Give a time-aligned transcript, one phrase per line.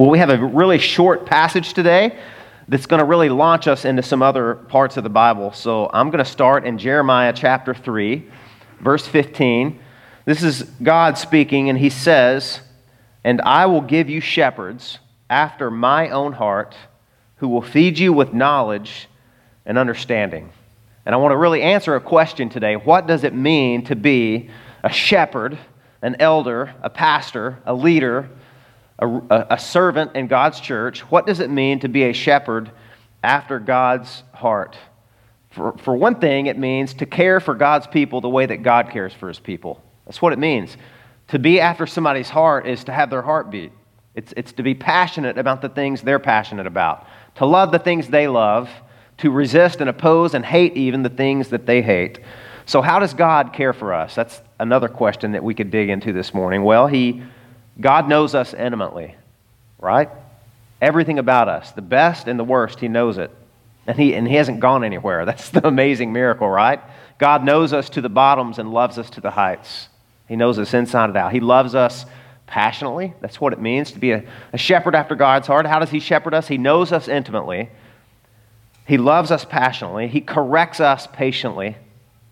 [0.00, 2.18] Well, we have a really short passage today
[2.68, 5.52] that's going to really launch us into some other parts of the Bible.
[5.52, 8.26] So I'm going to start in Jeremiah chapter 3,
[8.80, 9.78] verse 15.
[10.24, 12.62] This is God speaking, and he says,
[13.24, 16.74] And I will give you shepherds after my own heart
[17.36, 19.06] who will feed you with knowledge
[19.66, 20.50] and understanding.
[21.04, 22.76] And I want to really answer a question today.
[22.76, 24.48] What does it mean to be
[24.82, 25.58] a shepherd,
[26.00, 28.30] an elder, a pastor, a leader?
[29.00, 32.70] A, a servant in God's church, what does it mean to be a shepherd
[33.22, 34.76] after God's heart?
[35.50, 38.90] For, for one thing, it means to care for God's people the way that God
[38.90, 39.82] cares for his people.
[40.06, 40.76] That's what it means.
[41.28, 43.72] To be after somebody's heart is to have their heart beat.
[44.14, 48.08] It's, it's to be passionate about the things they're passionate about, to love the things
[48.08, 48.68] they love,
[49.18, 52.20] to resist and oppose and hate even the things that they hate.
[52.66, 54.14] So, how does God care for us?
[54.14, 56.62] That's another question that we could dig into this morning.
[56.62, 57.22] Well, He
[57.80, 59.16] God knows us intimately,
[59.78, 60.10] right?
[60.80, 63.30] Everything about us, the best and the worst, He knows it.
[63.86, 65.24] And he, and he hasn't gone anywhere.
[65.26, 66.80] That's the amazing miracle, right?
[67.18, 69.88] God knows us to the bottoms and loves us to the heights.
[70.28, 71.32] He knows us inside and out.
[71.32, 72.06] He loves us
[72.46, 73.14] passionately.
[73.20, 75.66] That's what it means to be a, a shepherd after God's heart.
[75.66, 76.46] How does He shepherd us?
[76.46, 77.68] He knows us intimately.
[78.86, 80.08] He loves us passionately.
[80.08, 81.76] He corrects us patiently.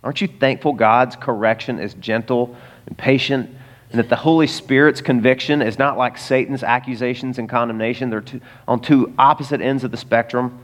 [0.03, 3.51] Aren't you thankful God's correction is gentle and patient
[3.91, 8.11] and that the Holy Spirit's conviction is not like Satan's accusations and condemnation.
[8.11, 10.59] They're two, on two opposite ends of the spectrum.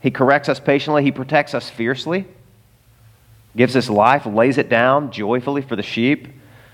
[0.00, 2.26] He corrects us patiently, He protects us fiercely,
[3.56, 6.28] gives us life, lays it down joyfully for the sheep,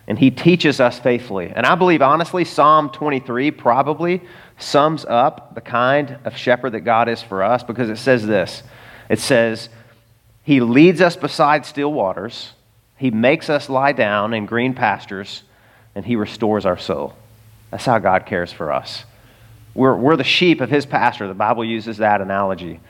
[0.08, 1.52] and He teaches us faithfully.
[1.54, 4.22] And I believe, honestly, Psalm 23 probably
[4.58, 8.64] sums up the kind of shepherd that God is for us because it says this
[9.08, 9.68] it says,
[10.42, 12.54] He leads us beside still waters,
[12.96, 15.44] He makes us lie down in green pastures
[15.94, 17.14] and he restores our soul.
[17.70, 19.04] That's how God cares for us.
[19.74, 21.26] We're, we're the sheep of his pasture.
[21.26, 22.80] The Bible uses that analogy.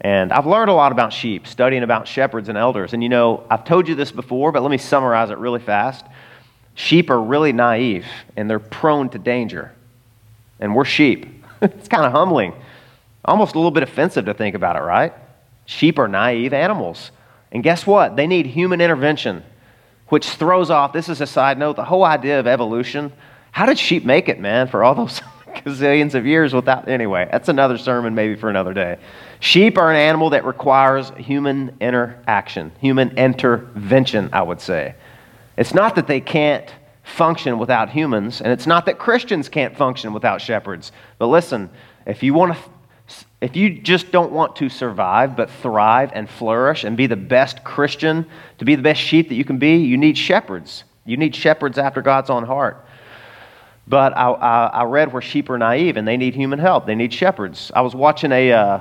[0.00, 2.92] And I've learned a lot about sheep, studying about shepherds and elders.
[2.92, 6.04] And you know, I've told you this before, but let me summarize it really fast.
[6.74, 9.72] Sheep are really naive and they're prone to danger.
[10.58, 11.44] And we're sheep.
[11.62, 12.52] it's kind of humbling,
[13.24, 15.12] almost a little bit offensive to think about it, right?
[15.66, 17.12] Sheep are naive animals.
[17.52, 18.16] And guess what?
[18.16, 19.44] They need human intervention
[20.12, 23.10] which throws off, this is a side note, the whole idea of evolution.
[23.50, 27.48] How did sheep make it, man, for all those gazillions of years without, anyway, that's
[27.48, 28.98] another sermon maybe for another day.
[29.40, 34.96] Sheep are an animal that requires human interaction, human intervention, I would say.
[35.56, 36.70] It's not that they can't
[37.04, 40.92] function without humans, and it's not that Christians can't function without shepherds.
[41.16, 41.70] But listen,
[42.04, 42.62] if you want to
[43.40, 47.64] if you just don't want to survive, but thrive and flourish and be the best
[47.64, 48.26] Christian,
[48.58, 50.84] to be the best sheep that you can be, you need shepherds.
[51.04, 52.86] You need shepherds after God's own heart.
[53.88, 56.86] But I, I, I read where sheep are naive and they need human help.
[56.86, 57.72] They need shepherds.
[57.74, 58.80] I was watching a, uh,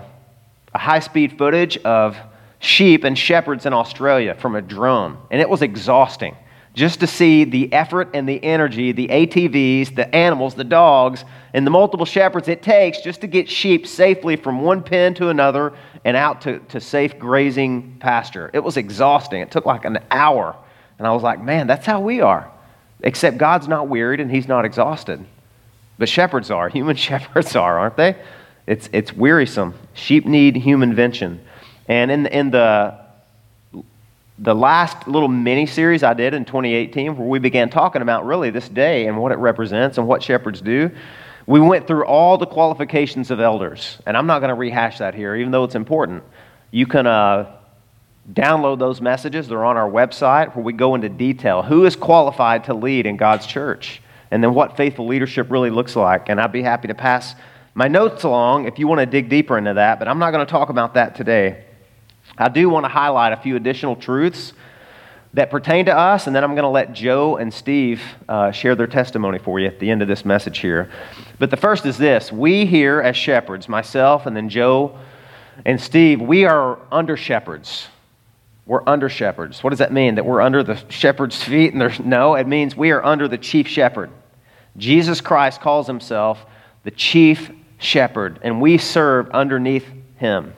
[0.73, 2.15] a high speed footage of
[2.59, 6.35] sheep and shepherds in Australia from a drone, and it was exhausting
[6.73, 11.67] just to see the effort and the energy, the ATVs, the animals, the dogs, and
[11.67, 15.73] the multiple shepherds it takes just to get sheep safely from one pen to another
[16.05, 18.49] and out to, to safe grazing pasture.
[18.53, 19.41] It was exhausting.
[19.41, 20.55] It took like an hour.
[20.97, 22.49] And I was like, man, that's how we are.
[23.01, 25.25] Except God's not wearied and He's not exhausted.
[25.97, 26.69] But shepherds are.
[26.69, 28.15] Human shepherds are, aren't they?
[28.65, 29.73] It's, it's wearisome.
[29.93, 31.43] Sheep need human vention.
[31.87, 33.00] And in, in the
[34.41, 38.50] the last little mini series I did in 2018, where we began talking about really
[38.50, 40.90] this day and what it represents and what shepherds do,
[41.46, 44.00] we went through all the qualifications of elders.
[44.07, 46.24] And I'm not going to rehash that here, even though it's important.
[46.72, 47.56] You can uh,
[48.34, 51.62] download those messages, they're on our website, where we go into detail.
[51.62, 54.02] Who is qualified to lead in God's church?
[54.31, 56.29] And then what faithful leadership really looks like.
[56.29, 57.35] And I'd be happy to pass
[57.75, 60.44] my notes along if you want to dig deeper into that, but I'm not going
[60.44, 61.66] to talk about that today.
[62.41, 64.53] I do want to highlight a few additional truths
[65.34, 68.75] that pertain to us, and then I'm going to let Joe and Steve uh, share
[68.75, 70.90] their testimony for you at the end of this message here.
[71.40, 74.97] But the first is this we here as shepherds, myself and then Joe
[75.66, 77.88] and Steve, we are under shepherds.
[78.66, 79.64] We're under shepherds.
[79.64, 80.16] What does that mean?
[80.16, 81.73] That we're under the shepherd's feet?
[81.73, 84.09] And there's no, it means we are under the chief shepherd.
[84.78, 86.46] Jesus Christ calls himself
[86.84, 89.85] the chief shepherd, and we serve underneath
[90.17, 90.53] him.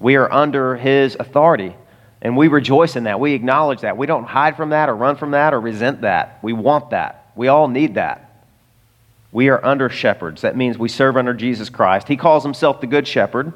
[0.00, 1.74] We are under his authority.
[2.20, 3.20] And we rejoice in that.
[3.20, 3.96] We acknowledge that.
[3.96, 6.38] We don't hide from that or run from that or resent that.
[6.42, 7.30] We want that.
[7.36, 8.24] We all need that.
[9.30, 10.42] We are under shepherds.
[10.42, 12.08] That means we serve under Jesus Christ.
[12.08, 13.52] He calls himself the good shepherd,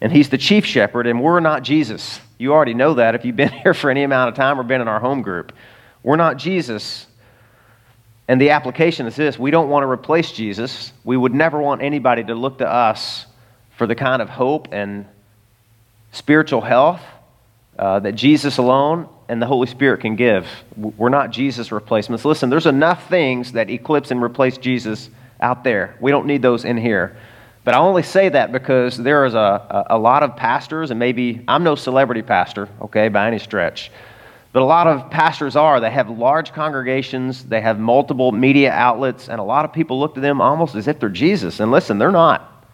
[0.00, 2.20] and he's the chief shepherd, and we're not Jesus.
[2.38, 4.80] You already know that if you've been here for any amount of time or been
[4.80, 5.52] in our home group.
[6.02, 7.06] We're not Jesus.
[8.28, 10.92] And the application is this we don't want to replace Jesus.
[11.04, 13.26] We would never want anybody to look to us
[13.76, 15.06] for the kind of hope and
[16.18, 17.00] spiritual health
[17.78, 20.46] uh, that Jesus alone and the Holy Spirit can give.
[20.76, 22.24] We're not Jesus replacements.
[22.24, 25.10] Listen, there's enough things that eclipse and replace Jesus
[25.40, 25.96] out there.
[26.00, 27.16] We don't need those in here.
[27.64, 31.44] But I only say that because there is a, a, lot of pastors, and maybe
[31.46, 33.92] I'm no celebrity pastor, okay, by any stretch.
[34.52, 35.78] But a lot of pastors are.
[35.78, 40.14] They have large congregations, they have multiple media outlets, and a lot of people look
[40.14, 41.60] to them almost as if they're Jesus.
[41.60, 42.66] And listen, they're not.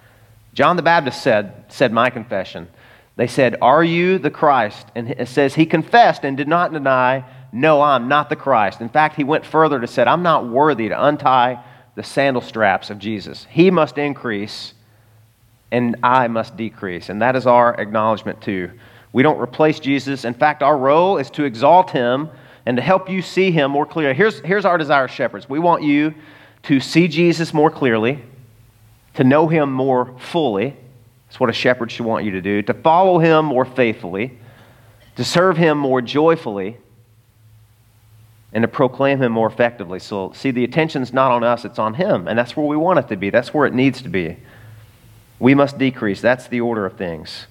[0.54, 2.68] John the Baptist said, said my confession.
[3.16, 4.86] They said, Are you the Christ?
[4.94, 8.80] And it says he confessed and did not deny, No, I'm not the Christ.
[8.80, 11.62] In fact, he went further to say, I'm not worthy to untie
[11.94, 13.46] the sandal straps of Jesus.
[13.50, 14.74] He must increase
[15.70, 17.08] and I must decrease.
[17.08, 18.70] And that is our acknowledgement too.
[19.12, 20.24] We don't replace Jesus.
[20.24, 22.30] In fact, our role is to exalt him
[22.66, 24.14] and to help you see him more clearly.
[24.14, 25.48] Here's, here's our desire, shepherds.
[25.48, 26.14] We want you
[26.64, 28.22] to see Jesus more clearly,
[29.14, 30.76] to know him more fully.
[31.34, 32.62] That's what a shepherd should want you to do.
[32.62, 34.38] To follow him more faithfully,
[35.16, 36.76] to serve him more joyfully,
[38.52, 39.98] and to proclaim him more effectively.
[39.98, 42.28] So, see, the attention's not on us, it's on him.
[42.28, 43.30] And that's where we want it to be.
[43.30, 44.36] That's where it needs to be.
[45.40, 46.20] We must decrease.
[46.20, 47.48] That's the order of things.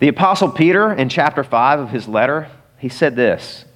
[0.00, 3.66] The Apostle Peter, in chapter 5 of his letter, he said this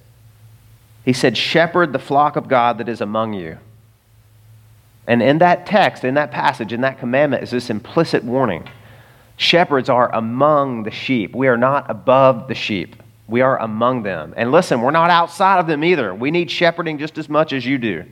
[1.05, 3.59] He said, Shepherd the flock of God that is among you.
[5.07, 8.67] And in that text, in that passage, in that commandment, is this implicit warning.
[9.37, 11.35] Shepherds are among the sheep.
[11.35, 12.95] We are not above the sheep.
[13.27, 14.33] We are among them.
[14.37, 16.13] And listen, we're not outside of them either.
[16.13, 18.05] We need shepherding just as much as you do.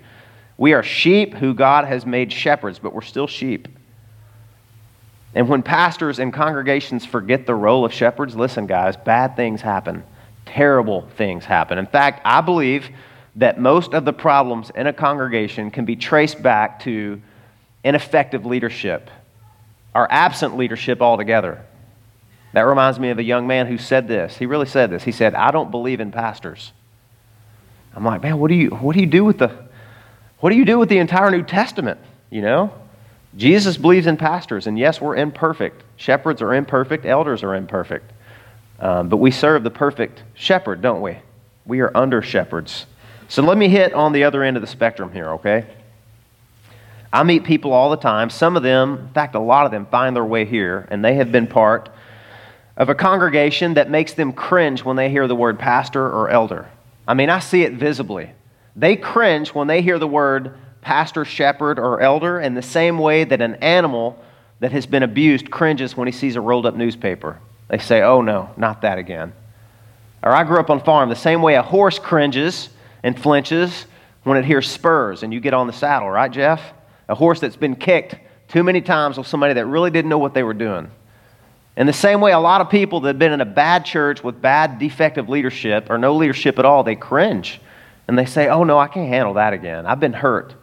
[0.58, 3.68] We are sheep who God has made shepherds, but we're still sheep.
[5.36, 10.04] And when pastors and congregations forget the role of shepherds, listen, guys, bad things happen.
[10.46, 11.78] Terrible things happen.
[11.78, 12.90] In fact, I believe
[13.38, 17.20] that most of the problems in a congregation can be traced back to
[17.84, 19.10] ineffective leadership
[19.94, 21.64] or absent leadership altogether.
[22.54, 24.38] That reminds me of a young man who said this.
[24.38, 25.04] He really said this.
[25.04, 26.72] He said, I don't believe in pastors.
[27.96, 29.52] I'm like, man, what do you, what do, you do with the,
[30.40, 32.00] what do you do with the entire New Testament?
[32.30, 32.74] You know?
[33.36, 35.84] Jesus believes in pastors, and yes, we're imperfect.
[35.96, 38.12] Shepherds are imperfect, elders are imperfect.
[38.80, 41.18] Um, but we serve the perfect shepherd, don't we?
[41.66, 42.86] We are under shepherds.
[43.30, 45.66] So let me hit on the other end of the spectrum here, okay?
[47.14, 48.32] I meet people all the time.
[48.32, 51.14] Some of them, in fact, a lot of them, find their way here, and they
[51.16, 51.90] have been part
[52.76, 56.68] of a congregation that makes them cringe when they hear the word pastor or elder.
[57.08, 58.32] I mean, I see it visibly.
[58.76, 63.24] They cringe when they hear the word pastor, shepherd, or elder in the same way
[63.26, 64.20] that an animal
[64.60, 67.38] that has been abused cringes when he sees a rolled up newspaper.
[67.68, 69.34] They say, oh no, not that again.
[70.24, 72.70] Or I grew up on a farm, the same way a horse cringes
[73.04, 73.86] and flinches
[74.24, 76.74] when it hears spurs and you get on the saddle, right, Jeff?
[77.10, 78.16] A horse that's been kicked
[78.48, 80.90] too many times with somebody that really didn't know what they were doing.
[81.76, 84.24] In the same way, a lot of people that have been in a bad church
[84.24, 87.60] with bad, defective leadership or no leadership at all, they cringe
[88.08, 89.86] and they say, Oh, no, I can't handle that again.
[89.86, 90.54] I've been hurt.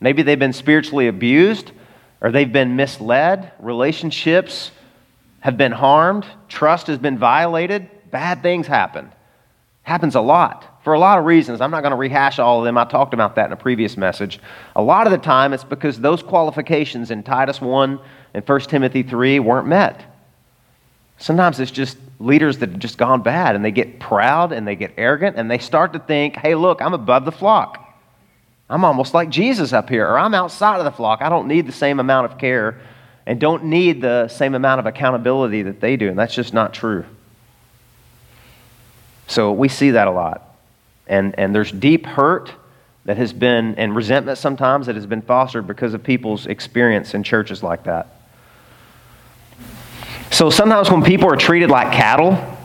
[0.00, 1.72] Maybe they've been spiritually abused
[2.20, 3.52] or they've been misled.
[3.58, 4.70] Relationships
[5.40, 6.24] have been harmed.
[6.48, 7.90] Trust has been violated.
[8.10, 9.12] Bad things happen.
[9.82, 11.62] Happens a lot for a lot of reasons.
[11.62, 12.76] I'm not going to rehash all of them.
[12.76, 14.38] I talked about that in a previous message.
[14.76, 17.98] A lot of the time, it's because those qualifications in Titus 1
[18.34, 20.04] and 1 Timothy 3 weren't met.
[21.16, 24.76] Sometimes it's just leaders that have just gone bad and they get proud and they
[24.76, 27.80] get arrogant and they start to think, hey, look, I'm above the flock.
[28.68, 31.22] I'm almost like Jesus up here, or I'm outside of the flock.
[31.22, 32.80] I don't need the same amount of care
[33.26, 36.08] and don't need the same amount of accountability that they do.
[36.08, 37.06] And that's just not true.
[39.28, 40.53] So we see that a lot.
[41.06, 42.52] And, and there's deep hurt
[43.04, 47.22] that has been, and resentment sometimes that has been fostered because of people's experience in
[47.22, 48.22] churches like that.
[50.30, 52.58] So sometimes when people are treated like cattle,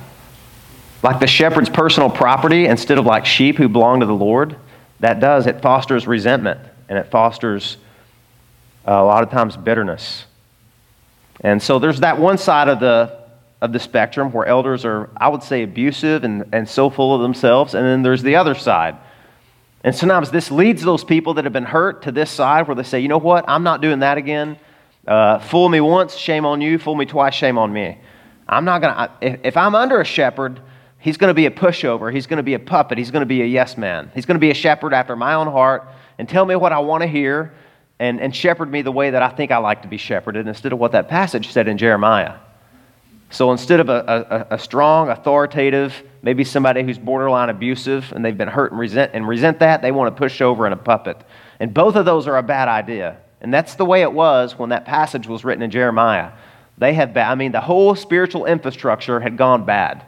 [1.03, 4.55] like the shepherd's personal property instead of like sheep who belong to the Lord,
[5.01, 7.77] that does, it fosters resentment and it fosters
[8.87, 10.25] uh, a lot of times bitterness.
[11.41, 13.18] And so there's that one side of the,
[13.61, 17.21] of the spectrum where elders are, I would say, abusive and, and so full of
[17.21, 17.73] themselves.
[17.73, 18.97] And then there's the other side.
[19.83, 22.83] And sometimes this leads those people that have been hurt to this side where they
[22.83, 24.57] say, you know what, I'm not doing that again.
[25.07, 26.77] Uh, fool me once, shame on you.
[26.77, 27.97] Fool me twice, shame on me.
[28.47, 30.59] I'm not going to, if, if I'm under a shepherd,
[30.99, 32.13] He's going to be a pushover.
[32.13, 32.97] He's going to be a puppet.
[32.97, 34.11] He's going to be a yes man.
[34.13, 35.87] He's going to be a shepherd after my own heart
[36.17, 37.53] and tell me what I want to hear
[37.99, 40.73] and, and shepherd me the way that I think I like to be shepherded instead
[40.73, 42.35] of what that passage said in Jeremiah.
[43.31, 48.37] So instead of a, a, a strong, authoritative maybe somebody who's borderline abusive and they've
[48.37, 51.17] been hurt and resent, and resent that, they want to push over in a puppet.
[51.59, 53.17] And both of those are a bad idea.
[53.41, 56.31] And that's the way it was when that passage was written in Jeremiah.
[56.77, 60.03] They had bad, I mean, the whole spiritual infrastructure had gone bad.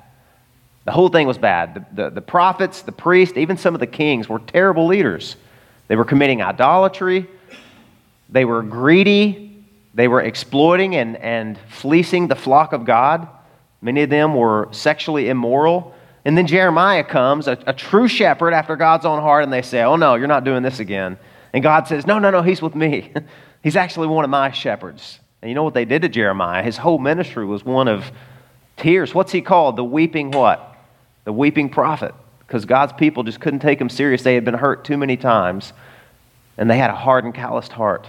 [0.83, 1.75] The whole thing was bad.
[1.75, 5.35] The, the, the prophets, the priests, even some of the kings were terrible leaders.
[5.87, 7.27] They were committing idolatry,
[8.29, 9.50] they were greedy,
[9.93, 13.27] they were exploiting and, and fleecing the flock of God.
[13.81, 15.93] Many of them were sexually immoral.
[16.23, 19.81] And then Jeremiah comes, a, a true shepherd after God's own heart, and they say,
[19.81, 21.17] Oh, no, you're not doing this again.
[21.51, 23.11] And God says, No, no, no, he's with me.
[23.63, 25.19] he's actually one of my shepherds.
[25.41, 26.63] And you know what they did to Jeremiah?
[26.63, 28.11] His whole ministry was one of
[28.77, 29.13] tears.
[29.13, 29.75] What's he called?
[29.75, 30.75] The weeping what?
[31.23, 32.13] The weeping prophet.
[32.39, 34.21] Because God's people just couldn't take him serious.
[34.21, 35.73] They had been hurt too many times,
[36.57, 38.05] and they had a hard and calloused heart.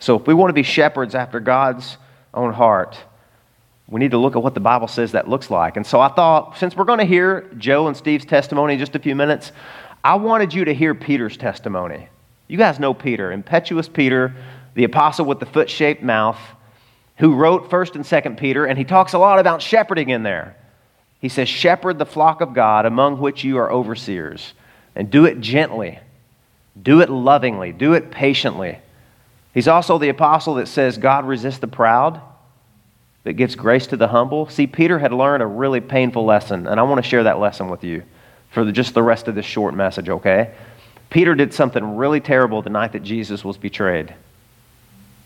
[0.00, 1.96] So if we want to be shepherds after God's
[2.34, 2.98] own heart,
[3.86, 5.76] we need to look at what the Bible says that looks like.
[5.76, 8.96] And so I thought, since we're going to hear Joe and Steve's testimony in just
[8.96, 9.52] a few minutes,
[10.02, 12.08] I wanted you to hear Peter's testimony.
[12.48, 14.34] You guys know Peter, impetuous Peter,
[14.74, 16.38] the apostle with the foot shaped mouth,
[17.18, 20.56] who wrote 1st and 2nd Peter, and he talks a lot about shepherding in there.
[21.20, 24.54] He says, Shepherd the flock of God among which you are overseers,
[24.94, 25.98] and do it gently,
[26.80, 28.78] do it lovingly, do it patiently.
[29.52, 32.20] He's also the apostle that says, God resists the proud,
[33.24, 34.48] but gives grace to the humble.
[34.48, 37.68] See, Peter had learned a really painful lesson, and I want to share that lesson
[37.68, 38.02] with you
[38.50, 40.54] for the, just the rest of this short message, okay?
[41.10, 44.14] Peter did something really terrible the night that Jesus was betrayed.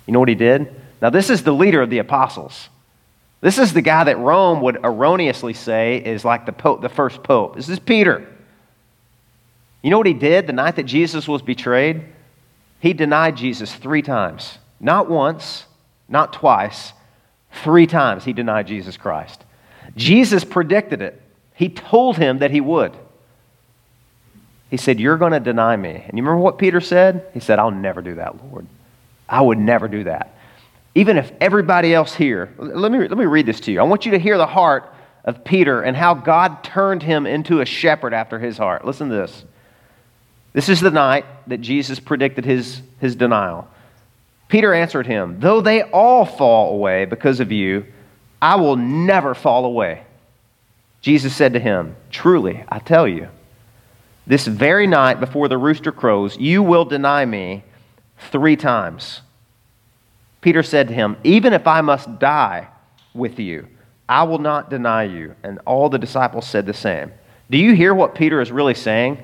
[0.07, 0.75] You know what he did?
[1.03, 2.69] Now, this is the leader of the apostles.
[3.43, 7.23] This is the guy that Rome would erroneously say is like the, pope, the first
[7.23, 7.57] pope.
[7.57, 8.27] This is Peter.
[9.83, 12.07] You know what he did the night that Jesus was betrayed?
[12.85, 14.59] He denied Jesus three times.
[14.79, 15.65] Not once,
[16.07, 16.93] not twice,
[17.51, 19.43] three times he denied Jesus Christ.
[19.97, 21.19] Jesus predicted it.
[21.55, 22.93] He told him that he would.
[24.69, 25.93] He said, You're going to deny me.
[25.93, 27.25] And you remember what Peter said?
[27.33, 28.67] He said, I'll never do that, Lord.
[29.31, 30.35] I would never do that.
[30.95, 33.81] Even if everybody else here, let me, let me read this to you.
[33.81, 34.93] I want you to hear the heart
[35.25, 38.85] of Peter and how God turned him into a shepherd after his heart.
[38.85, 39.45] Listen to this.
[40.55, 43.69] This is the night that Jesus predicted his, his denial.
[44.49, 47.85] Peter answered him, Though they all fall away because of you,
[48.41, 50.05] I will never fall away.
[51.01, 53.29] Jesus said to him, Truly, I tell you,
[54.27, 57.65] this very night before the rooster crows, you will deny me
[58.31, 59.21] three times.
[60.41, 62.69] Peter said to him, Even if I must die
[63.13, 63.67] with you,
[64.09, 65.35] I will not deny you.
[65.43, 67.13] And all the disciples said the same.
[67.51, 69.19] Do you hear what Peter is really saying?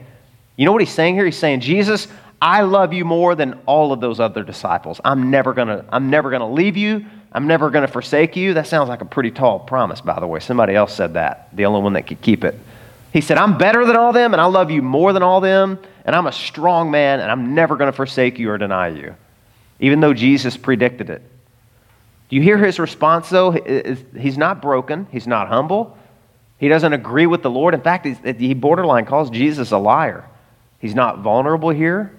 [0.56, 1.24] You know what he's saying here?
[1.24, 2.08] He's saying, Jesus,
[2.42, 5.00] I love you more than all of those other disciples.
[5.04, 7.06] I'm never gonna, I'm never gonna leave you.
[7.32, 8.54] I'm never gonna forsake you.
[8.54, 10.40] That sounds like a pretty tall promise, by the way.
[10.40, 12.58] Somebody else said that, the only one that could keep it.
[13.12, 15.78] He said, I'm better than all them, and I love you more than all them,
[16.04, 19.14] and I'm a strong man, and I'm never to forsake you or deny you,
[19.80, 21.22] even though Jesus predicted it.
[22.28, 23.50] Do you hear his response, though?
[24.16, 25.98] He's not broken, he's not humble,
[26.58, 27.74] he doesn't agree with the Lord.
[27.74, 30.24] In fact, he borderline calls Jesus a liar.
[30.80, 32.10] He's not vulnerable here.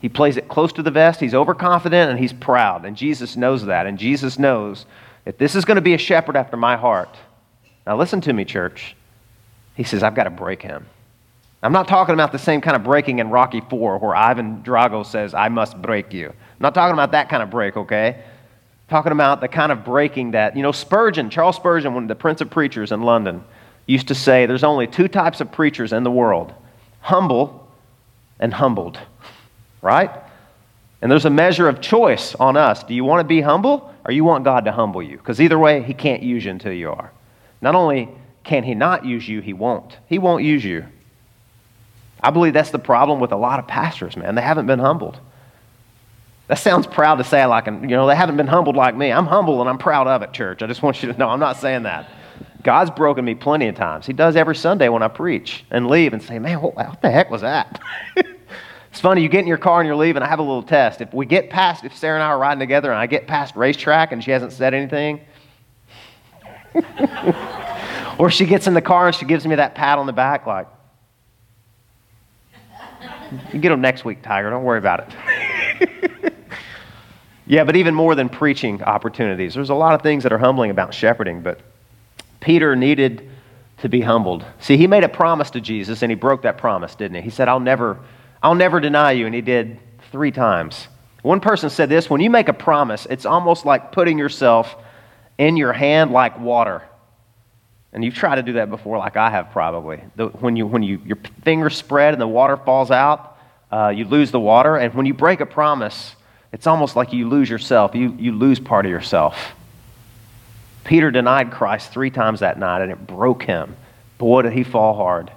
[0.00, 1.20] He plays it close to the vest.
[1.20, 2.84] He's overconfident and he's proud.
[2.84, 3.86] And Jesus knows that.
[3.86, 4.84] And Jesus knows
[5.24, 7.16] that this is going to be a shepherd after my heart.
[7.86, 8.94] Now, listen to me, church.
[9.74, 10.86] He says, I've got to break him.
[11.62, 15.04] I'm not talking about the same kind of breaking in Rocky 4 where Ivan Drago
[15.04, 16.28] says, I must break you.
[16.28, 18.14] I'm not talking about that kind of break, okay?
[18.14, 22.08] I'm talking about the kind of breaking that, you know, Spurgeon, Charles Spurgeon, one of
[22.08, 23.44] the Prince of Preachers in London,
[23.86, 26.54] used to say there's only two types of preachers in the world
[27.00, 27.57] humble
[28.40, 28.98] and humbled,
[29.82, 30.10] right?
[31.00, 32.82] And there's a measure of choice on us.
[32.82, 35.16] Do you want to be humble or you want God to humble you?
[35.16, 37.12] Because either way, He can't use you until you are.
[37.60, 38.08] Not only
[38.48, 39.42] can he not use you?
[39.42, 39.98] He won't.
[40.06, 40.86] He won't use you.
[42.22, 44.34] I believe that's the problem with a lot of pastors, man.
[44.36, 45.20] They haven't been humbled.
[46.46, 49.12] That sounds proud to say, like, you know, they haven't been humbled like me.
[49.12, 50.62] I'm humble and I'm proud of it, church.
[50.62, 52.08] I just want you to know I'm not saying that.
[52.62, 54.06] God's broken me plenty of times.
[54.06, 57.10] He does every Sunday when I preach and leave and say, man, what, what the
[57.10, 57.80] heck was that?
[58.16, 60.22] it's funny, you get in your car and you're leaving.
[60.22, 61.00] I have a little test.
[61.00, 63.54] If we get past, if Sarah and I are riding together and I get past
[63.54, 65.20] RaceTrac and she hasn't said anything,
[68.18, 70.46] or she gets in the car and she gives me that pat on the back,
[70.46, 70.66] like,
[73.52, 74.50] you get them next week, Tiger.
[74.50, 76.32] Don't worry about it.
[77.46, 80.72] yeah, but even more than preaching opportunities, there's a lot of things that are humbling
[80.72, 81.60] about shepherding, but
[82.40, 83.28] Peter needed
[83.78, 84.44] to be humbled.
[84.60, 87.22] See, he made a promise to Jesus and he broke that promise, didn't he?
[87.22, 87.98] He said, I'll never,
[88.42, 89.78] I'll never deny you, and he did
[90.10, 90.88] three times.
[91.22, 94.74] One person said this when you make a promise, it's almost like putting yourself
[95.36, 96.82] in your hand like water.
[97.92, 100.02] And you've tried to do that before, like I have probably.
[100.16, 103.38] The, when you, when you, your fingers spread and the water falls out,
[103.70, 104.76] uh, you lose the water.
[104.76, 106.14] And when you break a promise,
[106.52, 107.94] it's almost like you lose yourself.
[107.94, 109.36] You, you lose part of yourself.
[110.88, 113.76] Peter denied Christ three times that night, and it broke him.
[114.16, 115.30] Boy, did he fall hard.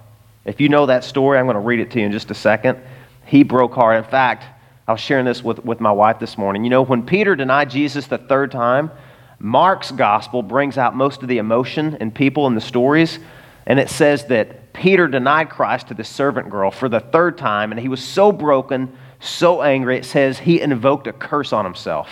[0.46, 2.34] If you know that story, I'm going to read it to you in just a
[2.34, 2.78] second.
[3.26, 4.02] He broke hard.
[4.02, 4.44] In fact,
[4.88, 6.64] I was sharing this with, with my wife this morning.
[6.64, 8.90] You know, when Peter denied Jesus the third time,
[9.38, 13.18] Mark's gospel brings out most of the emotion in people in the stories,
[13.66, 17.72] and it says that Peter denied Christ to the servant girl for the third time,
[17.72, 22.08] and he was so broken, so angry, it says he invoked a curse on himself.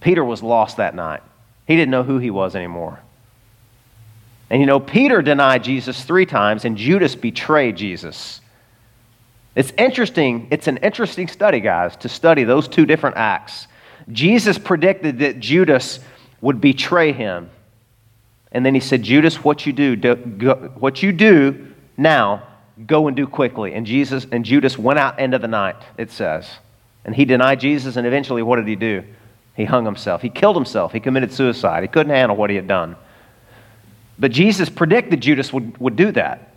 [0.00, 1.22] Peter was lost that night.
[1.68, 2.98] He didn't know who he was anymore.
[4.48, 8.40] And you know, Peter denied Jesus three times, and Judas betrayed Jesus.
[9.54, 10.48] It's interesting.
[10.50, 13.66] It's an interesting study, guys, to study those two different acts.
[14.10, 16.00] Jesus predicted that Judas
[16.40, 17.50] would betray him.
[18.50, 21.66] And then he said, Judas, what you do, do go, what you do
[21.98, 22.44] now,
[22.86, 23.74] go and do quickly.
[23.74, 26.48] And Jesus and Judas went out into the night, it says.
[27.04, 29.04] And he denied Jesus, and eventually what did he do?
[29.58, 30.22] He hung himself.
[30.22, 30.92] He killed himself.
[30.92, 31.82] He committed suicide.
[31.82, 32.94] He couldn't handle what he had done.
[34.16, 36.54] But Jesus predicted Judas would, would do that.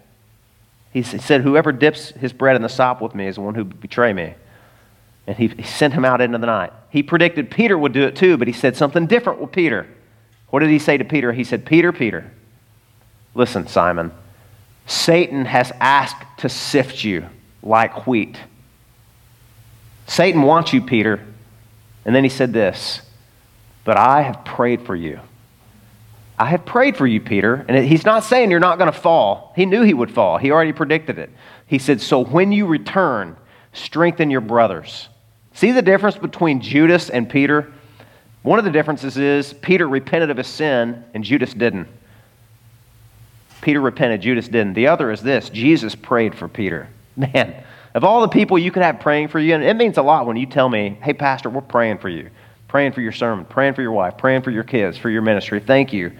[0.93, 3.63] He said, Whoever dips his bread in the sop with me is the one who
[3.63, 4.36] betray me.
[5.25, 6.74] And he, he sent him out into the night.
[6.91, 9.88] He predicted Peter would do it too, but he said something different with Peter.
[10.51, 11.34] What did he say to Peter?
[11.34, 12.31] He said, Peter, Peter,
[13.34, 14.12] listen, Simon,
[14.86, 17.25] Satan has asked to sift you
[17.63, 18.38] like wheat.
[20.05, 21.25] Satan wants you, Peter.
[22.05, 23.01] And then he said this,
[23.84, 25.20] but I have prayed for you.
[26.38, 27.65] I have prayed for you, Peter.
[27.67, 29.53] And he's not saying you're not going to fall.
[29.55, 31.29] He knew he would fall, he already predicted it.
[31.67, 33.38] He said, So when you return,
[33.74, 35.08] strengthen your brothers.
[35.53, 37.72] See the difference between Judas and Peter?
[38.43, 41.88] One of the differences is Peter repented of his sin and Judas didn't.
[43.62, 44.74] Peter repented, Judas didn't.
[44.74, 46.89] The other is this Jesus prayed for Peter.
[47.15, 50.01] Man, of all the people you could have praying for you, and it means a
[50.01, 52.29] lot when you tell me, hey, Pastor, we're praying for you,
[52.67, 55.60] praying for your sermon, praying for your wife, praying for your kids, for your ministry.
[55.60, 56.12] Thank you.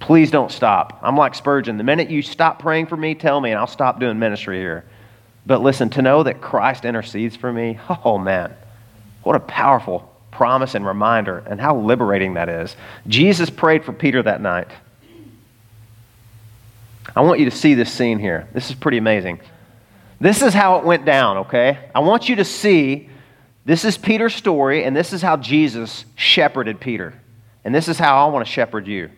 [0.00, 0.98] Please don't stop.
[1.02, 1.76] I'm like Spurgeon.
[1.76, 4.84] The minute you stop praying for me, tell me, and I'll stop doing ministry here.
[5.44, 8.54] But listen, to know that Christ intercedes for me, oh man,
[9.22, 12.76] what a powerful promise and reminder, and how liberating that is.
[13.08, 14.68] Jesus prayed for Peter that night.
[17.16, 18.46] I want you to see this scene here.
[18.52, 19.40] This is pretty amazing.
[20.20, 21.78] This is how it went down, okay?
[21.94, 23.08] I want you to see
[23.64, 27.14] this is Peter's story, and this is how Jesus shepherded Peter.
[27.64, 29.10] And this is how I want to shepherd you.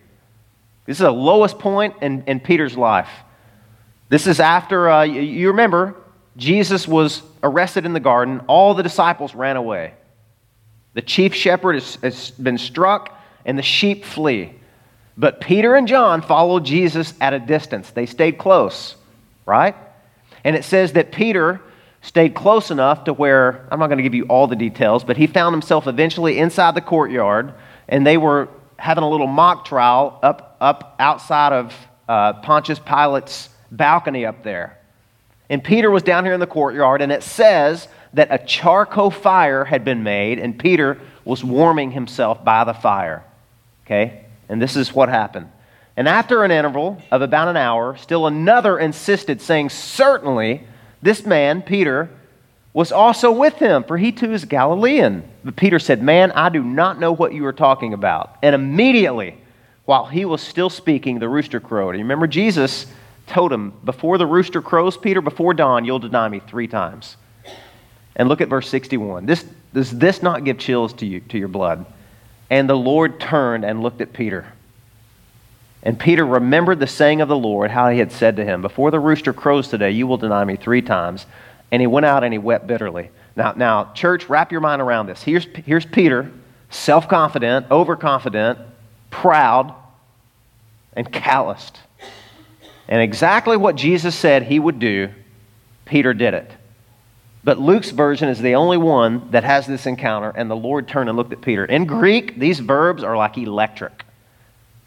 [0.85, 3.09] This is the lowest point in, in Peter's life.
[4.09, 5.95] This is after, uh, you remember,
[6.35, 8.41] Jesus was arrested in the garden.
[8.47, 9.93] All the disciples ran away.
[10.93, 14.53] The chief shepherd has, has been struck, and the sheep flee.
[15.17, 17.89] But Peter and John followed Jesus at a distance.
[17.91, 18.95] They stayed close,
[19.45, 19.75] right?
[20.43, 21.61] And it says that Peter
[22.01, 25.17] stayed close enough to where, I'm not going to give you all the details, but
[25.17, 27.53] he found himself eventually inside the courtyard,
[27.87, 31.75] and they were having a little mock trial up, up outside of
[32.09, 34.77] uh, Pontius Pilate's balcony up there.
[35.49, 39.63] And Peter was down here in the courtyard, and it says that a charcoal fire
[39.63, 43.23] had been made, and Peter was warming himself by the fire.
[43.85, 44.25] Okay?
[44.49, 45.49] And this is what happened.
[45.97, 50.63] And after an interval of about an hour, still another insisted, saying, Certainly,
[51.01, 52.09] this man, Peter,
[52.73, 55.23] was also with him, for he too is Galilean.
[55.43, 58.37] But Peter said, Man, I do not know what you are talking about.
[58.41, 59.37] And immediately,
[59.85, 61.95] while he was still speaking, the rooster crowed.
[61.95, 62.85] You remember Jesus
[63.27, 67.17] told him, Before the rooster crows, Peter, before dawn, you'll deny me three times.
[68.15, 69.25] And look at verse 61.
[69.25, 71.85] This, does this not give chills to you, to your blood?
[72.49, 74.51] And the Lord turned and looked at Peter.
[75.83, 78.91] And Peter remembered the saying of the Lord, how he had said to him, Before
[78.91, 81.25] the rooster crows today, you will deny me three times.
[81.71, 83.09] And he went out and he wept bitterly.
[83.35, 85.23] Now, now church, wrap your mind around this.
[85.23, 86.31] Here's, here's Peter,
[86.69, 88.59] self confident, overconfident,
[89.09, 89.73] proud,
[90.93, 91.79] and calloused.
[92.87, 95.09] And exactly what Jesus said he would do,
[95.85, 96.51] Peter did it.
[97.43, 101.09] But Luke's version is the only one that has this encounter, and the Lord turned
[101.09, 101.65] and looked at Peter.
[101.65, 104.03] In Greek, these verbs are like electric.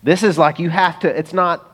[0.05, 1.69] This is like you have to, it's not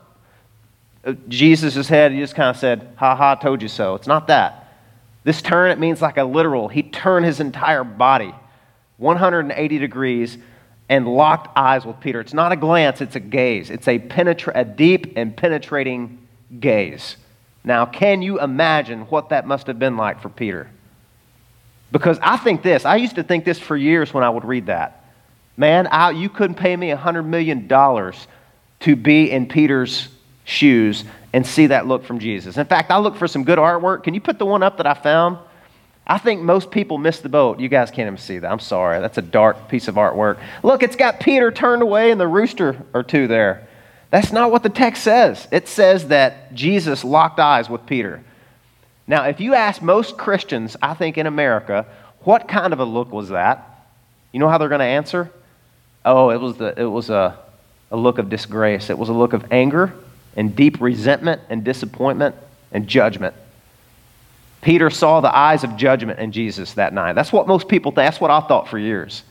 [1.03, 3.93] uh, Jesus' head, he just kind of said, ha ha, told you so.
[3.95, 4.73] It's not that.
[5.25, 6.69] This turn, it means like a literal.
[6.69, 8.33] He turned his entire body
[8.97, 10.37] 180 degrees
[10.87, 12.21] and locked eyes with Peter.
[12.21, 13.69] It's not a glance, it's a gaze.
[13.69, 16.25] It's a, penetra- a deep and penetrating
[16.59, 17.17] gaze.
[17.63, 20.69] Now, can you imagine what that must have been like for Peter?
[21.91, 24.67] Because I think this, I used to think this for years when I would read
[24.67, 25.00] that.
[25.61, 30.07] Man, I, you couldn't pay me $100 million to be in Peter's
[30.43, 32.57] shoes and see that look from Jesus.
[32.57, 34.03] In fact, I look for some good artwork.
[34.03, 35.37] Can you put the one up that I found?
[36.07, 37.59] I think most people miss the boat.
[37.59, 38.51] You guys can't even see that.
[38.51, 39.01] I'm sorry.
[39.01, 40.39] That's a dark piece of artwork.
[40.63, 43.67] Look, it's got Peter turned away and the rooster or two there.
[44.09, 45.47] That's not what the text says.
[45.51, 48.23] It says that Jesus locked eyes with Peter.
[49.05, 51.85] Now, if you ask most Christians, I think in America,
[52.21, 53.67] what kind of a look was that?
[54.31, 55.31] You know how they're going to answer?
[56.05, 57.37] Oh, it was, the, it was a,
[57.91, 58.89] a look of disgrace.
[58.89, 59.93] It was a look of anger
[60.35, 62.35] and deep resentment and disappointment
[62.71, 63.35] and judgment.
[64.61, 67.13] Peter saw the eyes of judgment in Jesus that night.
[67.13, 68.07] That's what most people think.
[68.07, 69.23] That's what I thought for years.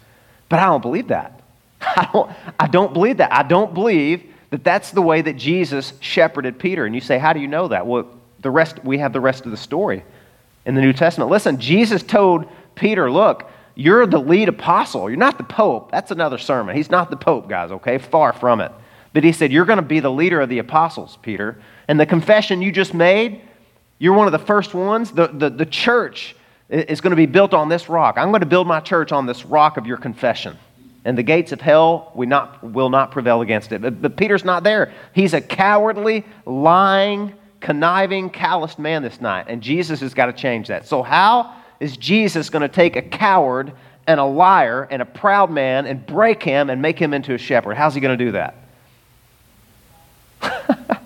[0.48, 1.40] But I don't believe that.
[1.80, 3.33] I don't, I don't believe that.
[3.33, 6.85] I don't believe that that's the way that Jesus shepherded Peter.
[6.85, 7.87] And you say, how do you know that?
[7.87, 8.09] Well,
[8.40, 10.02] the rest, we have the rest of the story
[10.66, 11.30] in the New Testament.
[11.30, 13.48] Listen, Jesus told Peter, look,
[13.80, 15.08] you're the lead apostle.
[15.08, 15.90] You're not the pope.
[15.90, 16.76] That's another sermon.
[16.76, 17.96] He's not the pope, guys, okay?
[17.96, 18.70] Far from it.
[19.14, 21.58] But he said, You're going to be the leader of the apostles, Peter.
[21.88, 23.40] And the confession you just made,
[23.98, 25.12] you're one of the first ones.
[25.12, 26.36] The, the, the church
[26.68, 28.18] is going to be built on this rock.
[28.18, 30.58] I'm going to build my church on this rock of your confession.
[31.06, 33.80] And the gates of hell we not, will not prevail against it.
[33.80, 34.92] But, but Peter's not there.
[35.14, 39.46] He's a cowardly, lying, conniving, calloused man this night.
[39.48, 40.86] And Jesus has got to change that.
[40.86, 43.72] So, how is Jesus going to take a coward
[44.06, 47.38] and a liar and a proud man and break him and make him into a
[47.38, 47.76] shepherd?
[47.76, 48.54] How's he going to do that?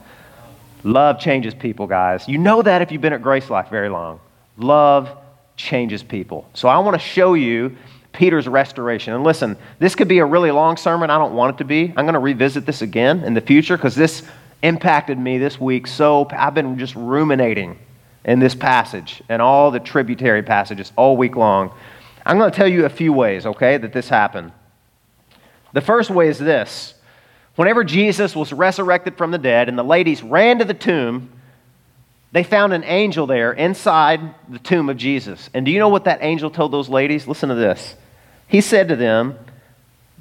[0.84, 2.28] Love changes people, guys.
[2.28, 4.20] You know that if you've been at Grace Life very long.
[4.56, 5.16] Love
[5.56, 6.48] changes people.
[6.54, 7.76] So I want to show you
[8.12, 9.14] Peter's restoration.
[9.14, 11.10] And listen, this could be a really long sermon.
[11.10, 11.92] I don't want it to be.
[11.96, 14.22] I'm going to revisit this again in the future because this
[14.62, 17.78] impacted me this week so I've been just ruminating
[18.24, 21.70] in this passage and all the tributary passages all week long.
[22.24, 24.52] I'm going to tell you a few ways, okay, that this happened.
[25.72, 26.94] The first way is this
[27.56, 31.30] Whenever Jesus was resurrected from the dead and the ladies ran to the tomb,
[32.32, 35.48] they found an angel there inside the tomb of Jesus.
[35.54, 37.28] And do you know what that angel told those ladies?
[37.28, 37.94] Listen to this.
[38.48, 39.38] He said to them,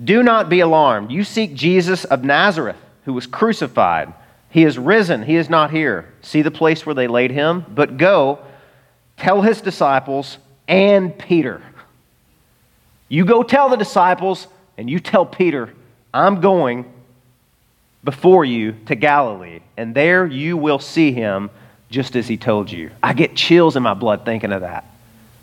[0.03, 1.11] Do not be alarmed.
[1.11, 4.13] You seek Jesus of Nazareth, who was crucified.
[4.53, 5.23] He is risen.
[5.23, 6.13] He is not here.
[6.21, 7.65] See the place where they laid him?
[7.67, 8.37] But go,
[9.17, 10.37] tell his disciples
[10.67, 11.59] and Peter.
[13.09, 14.45] You go tell the disciples,
[14.77, 15.73] and you tell Peter,
[16.13, 16.85] I'm going
[18.03, 21.49] before you to Galilee, and there you will see him
[21.89, 22.91] just as he told you.
[23.01, 24.85] I get chills in my blood thinking of that.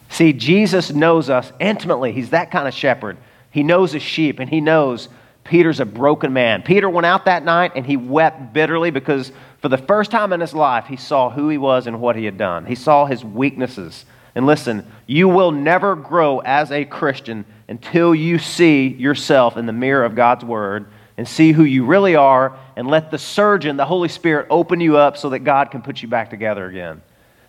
[0.08, 2.12] See, Jesus knows us intimately.
[2.12, 3.16] He's that kind of shepherd.
[3.50, 5.08] He knows his sheep, and he knows
[5.44, 6.62] Peter's a broken man.
[6.62, 10.40] Peter went out that night and he wept bitterly because for the first time in
[10.40, 12.66] his life, he saw who he was and what he had done.
[12.66, 14.04] He saw his weaknesses.
[14.34, 19.72] And listen, you will never grow as a Christian until you see yourself in the
[19.72, 23.84] mirror of God's word and see who you really are and let the surgeon, the
[23.84, 27.02] Holy Spirit, open you up so that God can put you back together again.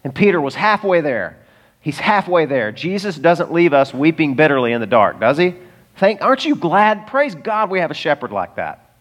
[0.04, 1.38] And Peter was halfway there.
[1.80, 2.72] He's halfway there.
[2.72, 5.56] Jesus doesn't leave us weeping bitterly in the dark, does he?
[5.98, 7.08] Thank, aren't you glad?
[7.08, 8.92] Praise God we have a shepherd like that.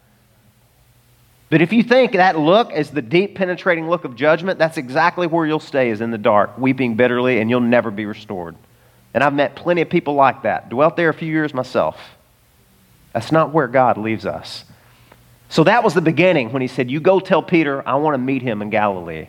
[1.50, 5.26] But if you think that look is the deep, penetrating look of judgment, that's exactly
[5.26, 8.54] where you'll stay, is in the dark, weeping bitterly, and you'll never be restored.
[9.12, 10.68] And I've met plenty of people like that.
[10.68, 11.98] Dwelt there a few years myself.
[13.12, 14.64] That's not where God leaves us.
[15.48, 18.18] So that was the beginning when he said, You go tell Peter, I want to
[18.18, 19.26] meet him in Galilee.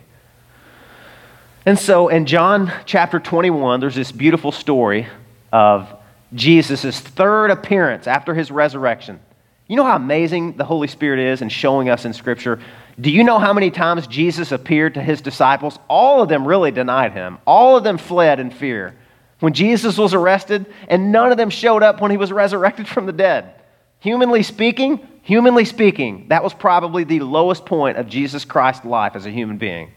[1.66, 5.08] And so in John chapter 21, there's this beautiful story
[5.52, 5.92] of
[6.34, 9.20] Jesus' third appearance after his resurrection.
[9.68, 12.60] You know how amazing the Holy Spirit is in showing us in Scripture?
[13.00, 15.78] Do you know how many times Jesus appeared to his disciples?
[15.88, 18.94] All of them really denied him, all of them fled in fear
[19.40, 23.06] when Jesus was arrested, and none of them showed up when he was resurrected from
[23.06, 23.52] the dead.
[23.98, 29.26] Humanly speaking, humanly speaking, that was probably the lowest point of Jesus Christ's life as
[29.26, 29.90] a human being.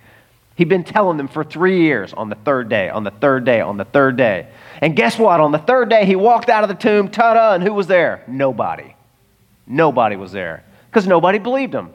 [0.55, 3.61] He'd been telling them for three years on the third day, on the third day,
[3.61, 4.47] on the third day.
[4.81, 5.39] And guess what?
[5.39, 8.23] On the third day, he walked out of the tomb, ta and who was there?
[8.27, 8.95] Nobody.
[9.67, 11.91] Nobody was there because nobody believed him.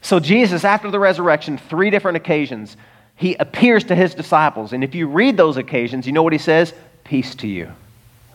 [0.00, 2.76] So, Jesus, after the resurrection, three different occasions,
[3.14, 4.72] he appears to his disciples.
[4.72, 6.74] And if you read those occasions, you know what he says?
[7.04, 7.70] Peace to you.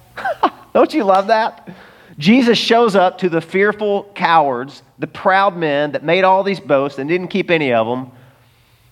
[0.73, 1.69] Don't you love that?
[2.17, 6.99] Jesus shows up to the fearful cowards, the proud men that made all these boasts
[6.99, 8.11] and didn't keep any of them,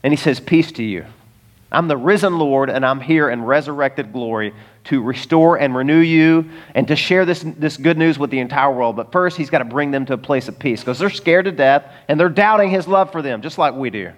[0.04, 1.06] and he says, Peace to you.
[1.72, 4.54] I'm the risen Lord, and I'm here in resurrected glory
[4.86, 8.72] to restore and renew you and to share this, this good news with the entire
[8.72, 8.96] world.
[8.96, 11.46] But first, he's got to bring them to a place of peace because they're scared
[11.46, 14.12] to death and they're doubting his love for them, just like we do.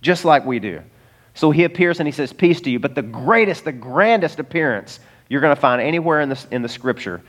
[0.00, 0.82] Just like we do.
[1.34, 2.78] So he appears and he says, Peace to you.
[2.78, 6.68] But the greatest, the grandest appearance you're going to find anywhere in the, in the
[6.68, 7.22] scripture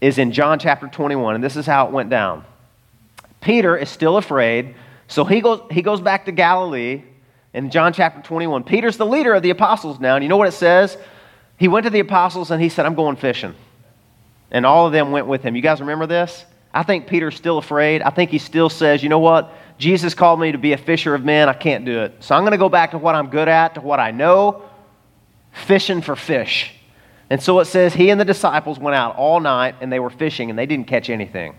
[0.00, 2.44] is in John chapter 21, and this is how it went down.
[3.40, 4.74] Peter is still afraid,
[5.06, 7.04] So he goes, he goes back to Galilee
[7.54, 8.64] in John chapter 21.
[8.64, 10.16] Peter's the leader of the apostles now.
[10.16, 10.96] And you know what it says?
[11.58, 13.54] He went to the apostles and he said, I'm going fishing.
[14.50, 15.56] And all of them went with him.
[15.56, 16.44] You guys remember this?
[16.74, 18.02] I think Peter's still afraid.
[18.02, 19.52] I think he still says, you know what?
[19.78, 21.48] Jesus called me to be a fisher of men.
[21.48, 22.14] I can't do it.
[22.20, 24.62] So I'm going to go back to what I'm good at, to what I know
[25.52, 26.72] fishing for fish.
[27.30, 30.10] And so it says he and the disciples went out all night and they were
[30.10, 31.54] fishing and they didn't catch anything.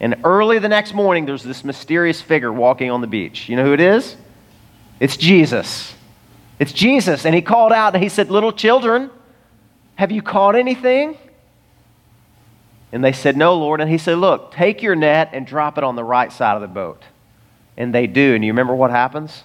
[0.00, 3.48] And early the next morning, there's this mysterious figure walking on the beach.
[3.48, 4.16] You know who it is?
[5.00, 5.94] It's Jesus.
[6.58, 7.26] It's Jesus.
[7.26, 9.10] And he called out and he said, Little children,
[9.96, 11.16] have you caught anything?
[12.92, 13.80] And they said, No, Lord.
[13.80, 16.60] And he said, Look, take your net and drop it on the right side of
[16.60, 17.02] the boat.
[17.76, 18.34] And they do.
[18.34, 19.42] And you remember what happens?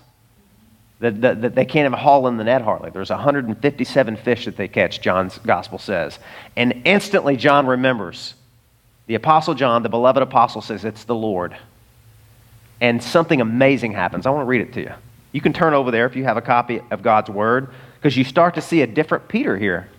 [0.99, 2.89] That, that, they can't even haul in the net hardly.
[2.89, 6.19] There's 157 fish that they catch, John's gospel says.
[6.57, 8.35] And instantly, John remembers.
[9.07, 11.57] The apostle John, the beloved apostle, says, It's the Lord.
[12.81, 14.27] And something amazing happens.
[14.27, 14.93] I want to read it to you.
[15.31, 18.23] You can turn over there if you have a copy of God's word, because you
[18.23, 19.89] start to see a different Peter here.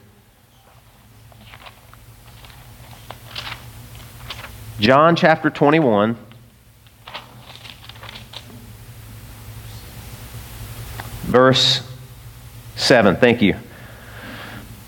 [4.80, 6.16] John chapter 21.
[11.22, 11.86] Verse
[12.76, 13.16] 7.
[13.16, 13.54] Thank you.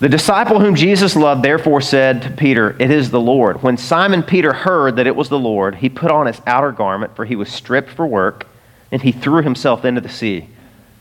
[0.00, 3.62] The disciple whom Jesus loved therefore said to Peter, It is the Lord.
[3.62, 7.14] When Simon Peter heard that it was the Lord, he put on his outer garment,
[7.14, 8.48] for he was stripped for work,
[8.92, 10.48] and he threw himself into the sea.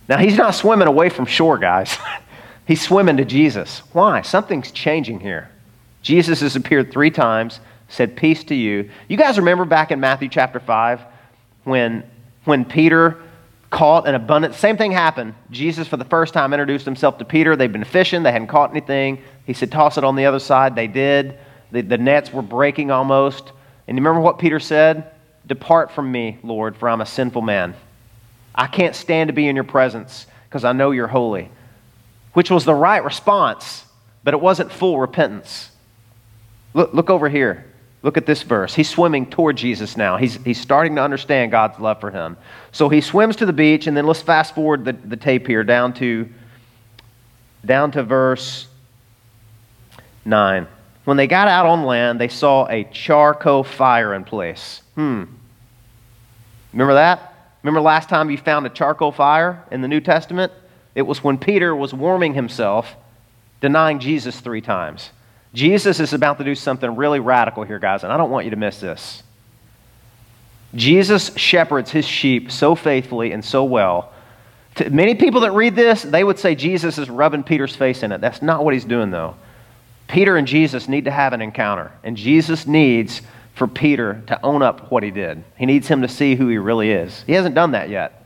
[0.08, 1.98] Now, he's not swimming away from shore, guys.
[2.68, 3.80] he's swimming to Jesus.
[3.92, 4.22] Why?
[4.22, 5.52] Something's changing here.
[6.02, 8.90] Jesus has appeared three times, said, Peace to you.
[9.08, 11.02] You guys remember back in Matthew chapter 5
[11.66, 12.04] when,
[12.46, 13.22] when Peter
[13.70, 14.56] caught an abundant.
[14.56, 15.36] Same thing happened.
[15.52, 17.56] Jesus, for the first time, introduced himself to Peter.
[17.56, 19.22] They'd been fishing, they hadn't caught anything.
[19.46, 20.76] He said, Toss it on the other side.
[20.76, 21.38] They did.
[21.72, 23.52] The, the nets were breaking almost.
[23.88, 25.11] And you remember what Peter said?
[25.48, 27.76] Depart from me, Lord, for I'm a sinful man.
[28.54, 31.50] I can't stand to be in your presence because I know you're holy.
[32.34, 33.86] Which was the right response,
[34.24, 35.72] but it wasn't full repentance.
[36.74, 37.66] Look, look over here.
[38.04, 38.74] Look at this verse.
[38.74, 40.18] He's swimming toward Jesus now.
[40.18, 42.36] He's, he's starting to understand God's love for him.
[42.72, 45.64] So he swims to the beach, and then let's fast forward the, the tape here
[45.64, 46.28] down to,
[47.64, 48.68] down to verse
[50.26, 50.68] 9.
[51.04, 54.81] When they got out on land, they saw a charcoal fire in place.
[54.96, 55.24] Hmm.
[56.74, 57.34] Remember that?
[57.64, 60.52] Remember last time you found a charcoal fire in the New Testament?
[60.96, 62.96] It was when Peter was warming himself,
[63.62, 65.12] denying Jesus three times.
[65.54, 68.52] Jesus is about to do something really radical here, guys, and I don't want you
[68.52, 69.24] to miss this.
[70.74, 74.14] Jesus shepherds his sheep so faithfully and so well.
[74.76, 78.14] To many people that read this, they would say Jesus is rubbing Peter's face in
[78.14, 78.22] it.
[78.22, 79.36] That's not what he's doing, though.
[80.08, 83.22] Peter and Jesus need to have an encounter, and Jesus needs
[83.62, 85.44] for Peter to own up what he did.
[85.56, 87.24] He needs him to see who he really is.
[87.28, 88.26] He hasn't done that yet.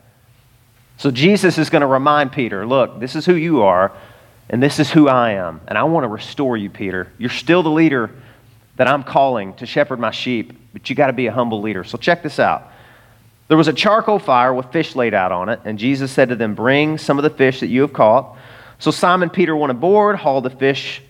[0.95, 3.91] So Jesus is going to remind Peter look, this is who you are.
[4.50, 5.60] And this is who I am.
[5.67, 7.12] And I want to restore you, Peter.
[7.17, 8.12] You're still the leader
[8.78, 11.84] that I'm calling to shepherd my sheep, but you got to be a humble leader.
[11.84, 12.71] So check this out.
[13.50, 16.38] There was a charcoal fire with fish laid out on it, and Jesus said to
[16.38, 18.38] them, Bring some of the fish that you have caught.
[18.80, 21.02] So Simon Peter went aboard, hauled the fish,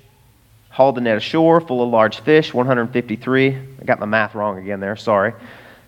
[0.75, 3.74] hauled the net ashore full of large fish, 153.
[3.85, 5.35] I got my math wrong again there, sorry.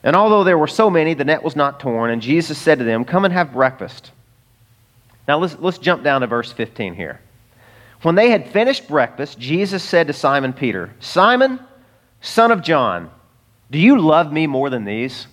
[0.03, 2.83] And although there were so many, the net was not torn, and Jesus said to
[2.83, 4.11] them, Come and have breakfast.
[5.27, 7.19] Now let's, let's jump down to verse 15 here.
[8.03, 11.59] When they had finished breakfast, Jesus said to Simon Peter, Simon,
[12.21, 13.09] son of John,
[13.71, 15.25] do you love me more than these?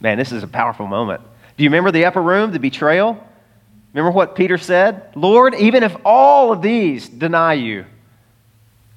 [0.00, 1.20] Man, this is a powerful moment.
[1.56, 3.18] Do you remember the upper room, the betrayal?
[3.92, 5.10] Remember what Peter said?
[5.16, 7.86] Lord, even if all of these deny you,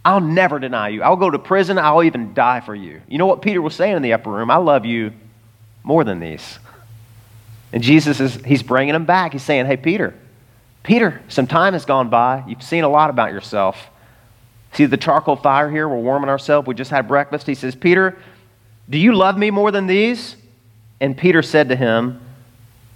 [0.04, 1.04] I'll never deny you.
[1.04, 1.78] I'll go to prison.
[1.78, 3.02] I'll even die for you.
[3.08, 4.50] You know what Peter was saying in the upper room?
[4.50, 5.14] I love you
[5.84, 6.60] more than these.
[7.72, 9.34] And Jesus is, he's bringing him back.
[9.34, 10.14] He's saying, Hey, Peter,
[10.84, 12.44] Peter, some time has gone by.
[12.48, 13.90] You've seen a lot about yourself.
[14.74, 15.88] See the charcoal fire here?
[15.88, 16.68] We're warming ourselves.
[16.68, 17.46] We just had breakfast.
[17.46, 18.18] He says, Peter,
[18.90, 20.36] do you love me more than these?
[21.00, 22.20] And Peter said to him,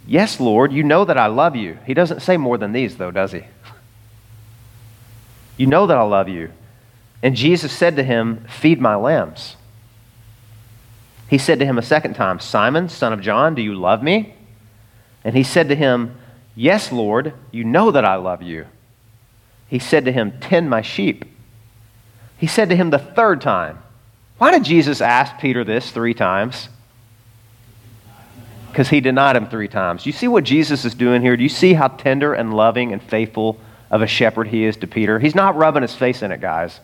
[0.08, 1.78] Yes, Lord, you know that I love you.
[1.86, 3.44] He doesn't say more than these, though, does he?
[5.58, 6.52] You know that I love you.
[7.25, 9.55] And Jesus said to him, Feed my lambs.
[11.27, 14.35] He said to him a second time, Simon, son of John, do you love me?
[15.23, 16.15] And he said to him,
[16.53, 18.67] Yes, Lord, you know that I love you.
[19.67, 21.25] He said to him, Tend my sheep.
[22.38, 23.79] He said to him the third time,
[24.38, 26.69] Why did Jesus ask Peter this three times?
[28.69, 30.05] Because he denied him three times.
[30.05, 31.35] You see what Jesus is doing here?
[31.35, 33.59] Do you see how tender and loving and faithful
[33.89, 35.17] of a shepherd he is to Peter?
[35.17, 36.79] He's not rubbing his face in it, guys.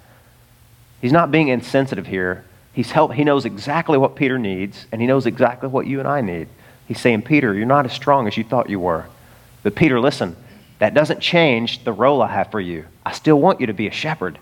[1.02, 2.46] He's not being insensitive here.
[2.74, 6.08] He's help, he knows exactly what Peter needs, and he knows exactly what you and
[6.08, 6.48] I need.
[6.88, 9.06] He's saying, Peter, you're not as strong as you thought you were.
[9.64, 10.36] But Peter, listen,
[10.80, 12.86] that doesn't change the role I have for you.
[13.06, 14.40] I still want you to be a shepherd.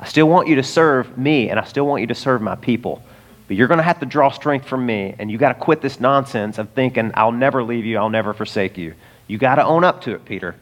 [0.00, 2.54] I still want you to serve me, and I still want you to serve my
[2.54, 3.02] people.
[3.46, 5.80] But you're going to have to draw strength from me, and you got to quit
[5.80, 8.94] this nonsense of thinking, I'll never leave you, I'll never forsake you.
[9.26, 10.54] You got to own up to it, Peter.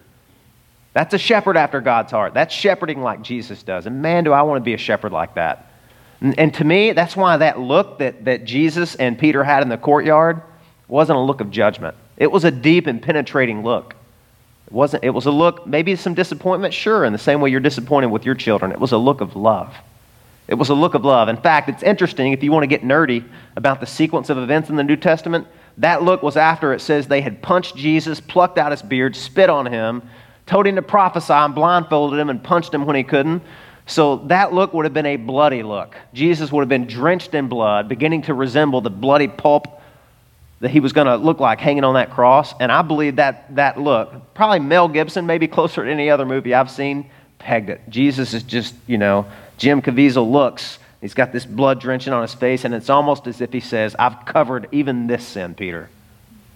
[0.97, 2.33] That's a shepherd after God's heart.
[2.33, 3.85] That's shepherding like Jesus does.
[3.85, 5.71] And man, do I want to be a shepherd like that.
[6.23, 9.69] And, and to me, that's why that look that, that Jesus and Peter had in
[9.69, 10.41] the courtyard
[10.89, 11.95] wasn't a look of judgment.
[12.17, 13.95] It was a deep and penetrating look.
[14.69, 17.61] It wasn't it was a look, maybe some disappointment, sure, in the same way you're
[17.61, 18.73] disappointed with your children.
[18.73, 19.75] It was a look of love.
[20.49, 21.29] It was a look of love.
[21.29, 23.23] In fact, it's interesting if you want to get nerdy
[23.55, 27.07] about the sequence of events in the New Testament, that look was after it says
[27.07, 30.01] they had punched Jesus, plucked out his beard, spit on him,
[30.47, 33.43] told him to prophesy, and blindfolded him and punched him when he couldn't.
[33.87, 35.97] So that look would have been a bloody look.
[36.13, 39.81] Jesus would have been drenched in blood, beginning to resemble the bloody pulp
[40.61, 42.55] that he was going to look like hanging on that cross.
[42.59, 46.55] And I believe that that look, probably Mel Gibson, maybe closer to any other movie
[46.55, 47.81] I've seen, pegged it.
[47.89, 49.27] Jesus is just, you know,
[49.59, 50.79] Jim Caviezel looks.
[51.01, 53.95] He's got this blood drenching on his face, and it's almost as if he says,
[53.99, 55.91] I've covered even this sin, Peter.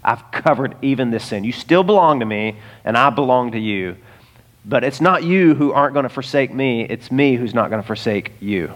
[0.02, 1.44] I've covered even this sin.
[1.44, 3.96] You still belong to me, and I belong to you.
[4.64, 7.80] But it's not you who aren't going to forsake me, it's me who's not going
[7.80, 8.72] to forsake you.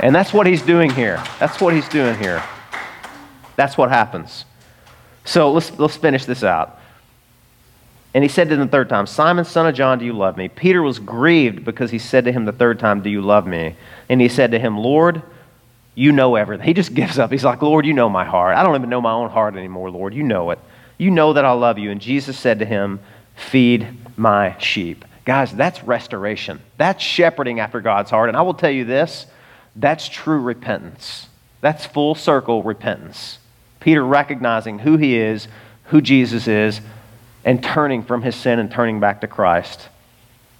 [0.00, 1.22] And that's what he's doing here.
[1.38, 2.42] That's what he's doing here.
[3.56, 4.44] That's what happens.
[5.24, 6.78] So let's, let's finish this out.
[8.14, 10.36] And he said to him the third time, Simon, son of John, do you love
[10.36, 10.48] me?
[10.48, 13.74] Peter was grieved because he said to him the third time, Do you love me?
[14.08, 15.22] And he said to him, Lord,
[15.94, 16.66] you know everything.
[16.66, 17.30] He just gives up.
[17.30, 18.56] He's like, Lord, you know my heart.
[18.56, 20.14] I don't even know my own heart anymore, Lord.
[20.14, 20.58] You know it.
[20.98, 21.90] You know that I love you.
[21.90, 23.00] And Jesus said to him,
[23.34, 25.04] Feed my sheep.
[25.24, 26.60] Guys, that's restoration.
[26.76, 28.28] That's shepherding after God's heart.
[28.28, 29.26] And I will tell you this
[29.76, 31.28] that's true repentance.
[31.60, 33.38] That's full circle repentance.
[33.80, 35.48] Peter recognizing who he is,
[35.84, 36.80] who Jesus is,
[37.44, 39.88] and turning from his sin and turning back to Christ.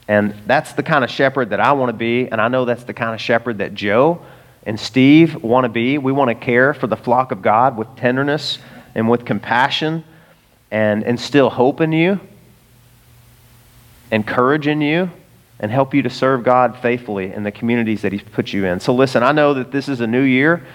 [0.09, 2.85] And that's the kind of shepherd that I want to be, and I know that's
[2.85, 4.23] the kind of shepherd that Joe
[4.65, 5.99] and Steve want to be.
[5.99, 8.59] We want to care for the flock of God with tenderness
[8.95, 10.05] and with compassion
[10.71, 12.21] and instill hope in you,
[14.11, 15.11] encourage in you,
[15.59, 18.81] and help you to serve God faithfully in the communities that He's put you in.
[18.81, 20.67] So, listen, I know that this is a new year.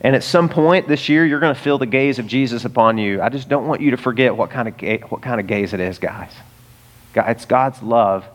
[0.00, 2.98] And at some point this year, you're going to feel the gaze of Jesus upon
[2.98, 3.22] you.
[3.22, 5.72] I just don't want you to forget what kind of, ga- what kind of gaze
[5.72, 6.30] it is, guys.
[7.14, 8.26] It's God's love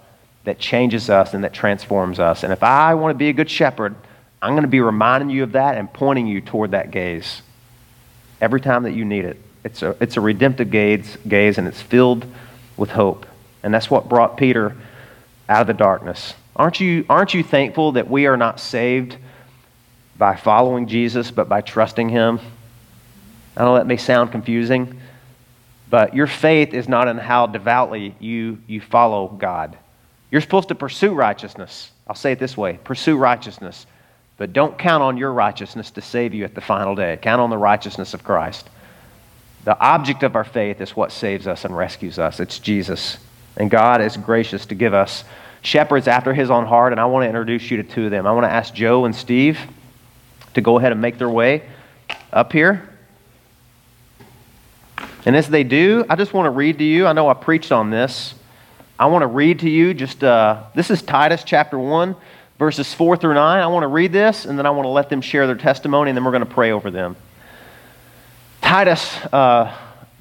[0.46, 2.44] that changes us and that transforms us.
[2.44, 3.94] And if I want to be a good shepherd,
[4.42, 7.42] I'm going to be reminding you of that and pointing you toward that gaze
[8.40, 9.38] every time that you need it.
[9.64, 12.26] It's a, it's a redemptive gaze, gaze, and it's filled
[12.78, 13.26] with hope.
[13.64, 14.76] And that's what brought Peter
[15.50, 16.34] out of the darkness.
[16.56, 19.18] Aren't you, aren't you thankful that we are not saved?
[20.20, 22.40] by following Jesus, but by trusting Him.
[23.56, 25.00] I don't know that may sound confusing,
[25.90, 29.78] but your faith is not in how devoutly you, you follow God.
[30.30, 31.90] You're supposed to pursue righteousness.
[32.06, 33.88] I'll say it this way pursue righteousness,
[34.40, 37.20] but don't count on your righteousness to save you at the final day.
[37.22, 38.70] Count on the righteousness of Christ.
[39.66, 42.40] The object of our faith is what saves us and rescues us.
[42.40, 43.18] It's Jesus.
[43.58, 45.26] And God is gracious to give us
[45.62, 48.26] shepherds after his own heart, and I want to introduce you to two of them.
[48.26, 49.60] I want to ask Joe and Steve
[50.54, 51.64] to go ahead and make their way
[52.32, 52.90] up here.
[55.26, 57.08] And as they do, I just want to read to you.
[57.08, 58.36] I know I preached on this.
[58.98, 62.16] I want to read to you just, uh, this is Titus chapter 1,
[62.60, 63.60] verses 4 through 9.
[63.60, 66.12] I want to read this, and then I want to let them share their testimony,
[66.12, 67.16] and then we're going to pray over them.
[68.62, 69.74] Titus, uh,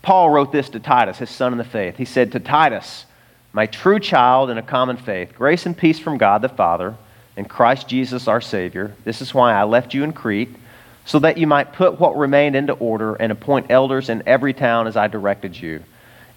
[0.03, 1.97] Paul wrote this to Titus, his son in the faith.
[1.97, 3.05] He said, To Titus,
[3.53, 6.95] my true child in a common faith, grace and peace from God the Father
[7.37, 8.95] and Christ Jesus our Savior.
[9.05, 10.55] This is why I left you in Crete,
[11.05, 14.87] so that you might put what remained into order and appoint elders in every town
[14.87, 15.83] as I directed you.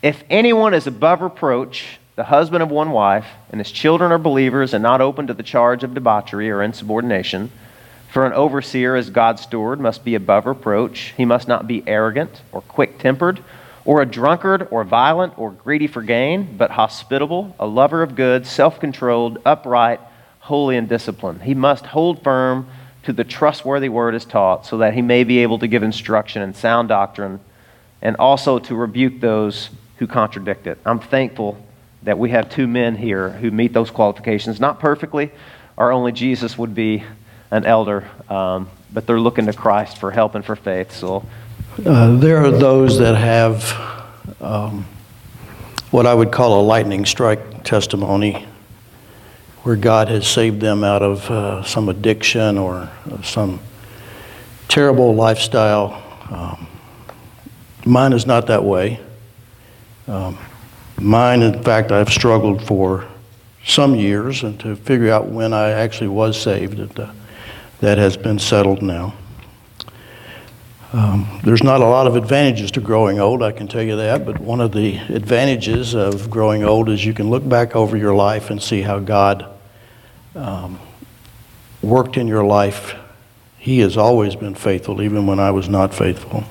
[0.02, 4.76] If anyone is above reproach, the husband of one wife, and his children are believers
[4.76, 7.50] and not open to the charge of debauchery or insubordination,
[8.12, 11.16] for an overseer as God's steward must be above reproach.
[11.18, 13.44] He must not be arrogant or quick tempered,
[13.86, 18.46] or a drunkard, or violent, or greedy for gain, but hospitable, a lover of good,
[18.46, 20.00] self controlled, upright
[20.42, 21.42] holy and disciplined.
[21.42, 22.68] He must hold firm
[23.02, 26.44] to the trustworthy word as taught, so that he may be able to give instruction
[26.44, 27.40] in sound doctrine
[28.00, 30.78] and also to rebuke those who contradict it.
[30.86, 31.58] I'm thankful
[32.04, 34.60] that we have two men here who meet those qualifications.
[34.60, 35.32] Not perfectly,
[35.78, 37.04] or only Jesus would be
[37.52, 40.92] an elder, um, but they're looking to Christ for help and for faith.
[40.94, 41.26] So,
[41.86, 43.74] uh, there are those that have
[44.42, 44.86] um,
[45.92, 48.48] what I would call a lightning strike testimony
[49.64, 52.90] where God has saved them out of uh, some addiction or
[53.24, 53.60] some
[54.68, 56.02] terrible lifestyle.
[56.30, 56.68] Um,
[57.86, 59.00] mine is not that way.
[60.08, 60.38] Um,
[61.02, 63.08] mine, in fact, I've struggled for
[63.66, 66.80] some years and to figure out when I actually was saved.
[66.80, 67.12] And, uh,
[67.82, 69.14] that has been settled now.
[70.94, 74.26] Um, there's not a lot of advantages to growing old, I can tell you that,
[74.26, 78.14] but one of the advantages of growing old is you can look back over your
[78.14, 79.46] life and see how God
[80.36, 80.80] um,
[81.82, 82.96] worked in your life.
[83.58, 86.44] He has always been faithful, even when I was not faithful.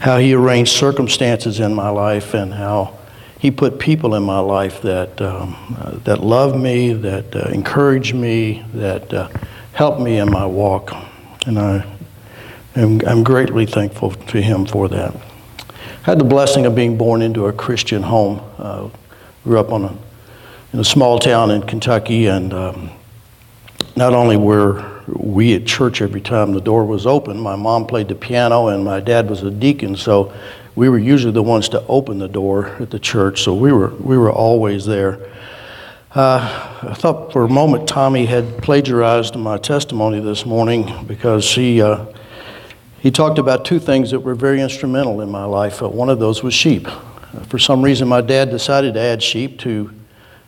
[0.00, 2.98] How He arranged circumstances in my life and how
[3.44, 8.14] He put people in my life that, um, uh, that loved me, that uh, encouraged
[8.14, 9.28] me, that uh,
[9.74, 10.94] helped me in my walk.
[11.44, 11.84] And I
[12.74, 15.14] am I'm greatly thankful to Him for that.
[15.14, 15.74] I
[16.04, 18.40] had the blessing of being born into a Christian home.
[18.56, 18.88] Uh,
[19.44, 19.98] grew up on a,
[20.72, 22.90] in a small town in Kentucky, and um,
[23.94, 28.08] not only were we at church every time the door was open, my mom played
[28.08, 30.32] the piano, and my dad was a deacon, so
[30.76, 33.88] we were usually the ones to open the door at the church, so we were,
[33.94, 35.18] we were always there.
[36.14, 41.82] Uh, I thought for a moment Tommy had plagiarized my testimony this morning because he,
[41.82, 42.06] uh,
[43.00, 45.82] he talked about two things that were very instrumental in my life.
[45.82, 46.88] Uh, one of those was sheep.
[47.48, 49.92] For some reason, my dad decided to add sheep to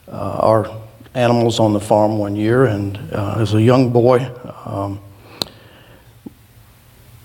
[0.08, 0.70] uh, our
[1.14, 4.30] animals on the farm one year, and uh, as a young boy,
[4.64, 5.00] um,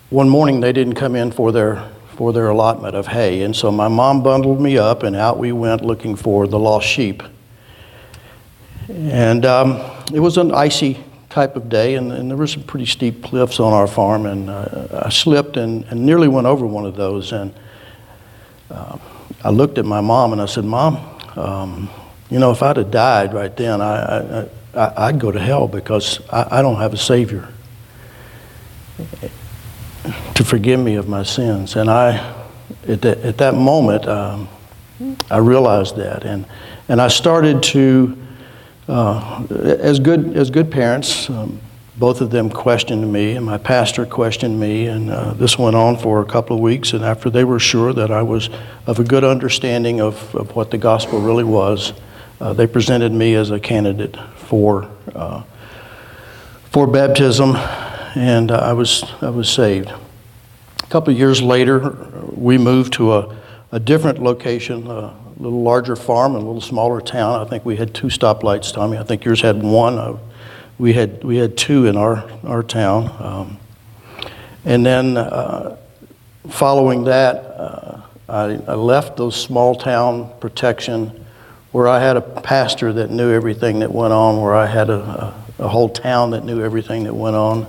[0.09, 1.90] one morning they didn't come in for their
[2.22, 5.51] for their allotment of hay, and so my mom bundled me up, and out we
[5.51, 7.24] went looking for the lost sheep.
[8.88, 9.82] And um,
[10.13, 13.59] it was an icy type of day, and, and, there were some pretty steep cliffs
[13.59, 17.32] on our farm, and uh, I slipped and, and, nearly went over one of those.
[17.32, 17.55] And
[18.69, 18.99] uh,
[19.43, 20.97] I looked at my mom and I said, Mom,
[21.36, 21.89] um,
[22.30, 26.19] you know, if I'd have died right then, I, I, would go to hell because
[26.30, 27.49] I, I, don't have a Savior
[30.35, 31.75] to forgive me of my sins.
[31.75, 32.35] And I,
[32.87, 34.47] at, that, at that moment, um,
[35.29, 36.23] I realized that.
[36.23, 36.45] And,
[36.87, 38.17] and I started to
[38.87, 41.59] uh, as good as good parents, um,
[41.97, 45.97] both of them questioned me, and my pastor questioned me, and uh, this went on
[45.97, 46.93] for a couple of weeks.
[46.93, 48.49] And after they were sure that I was
[48.87, 51.93] of a good understanding of, of what the gospel really was,
[52.41, 55.43] uh, they presented me as a candidate for uh,
[56.71, 57.53] for baptism,
[58.16, 59.89] and uh, I was I was saved.
[59.89, 61.80] A couple of years later,
[62.34, 63.38] we moved to a,
[63.72, 67.39] a different location a little larger farm a little smaller town.
[67.39, 68.97] I think we had two stoplights, Tommy.
[68.97, 69.97] I think yours had one.
[69.97, 70.18] Uh,
[70.78, 73.16] we had we had two in our our town.
[73.20, 73.57] Um,
[74.66, 75.78] and then uh,
[76.49, 81.26] following that, uh, I, I, left those small town protection
[81.72, 84.99] where I had a pastor that knew everything that went on, where I had a,
[85.59, 87.66] a, a whole town that knew everything that went on.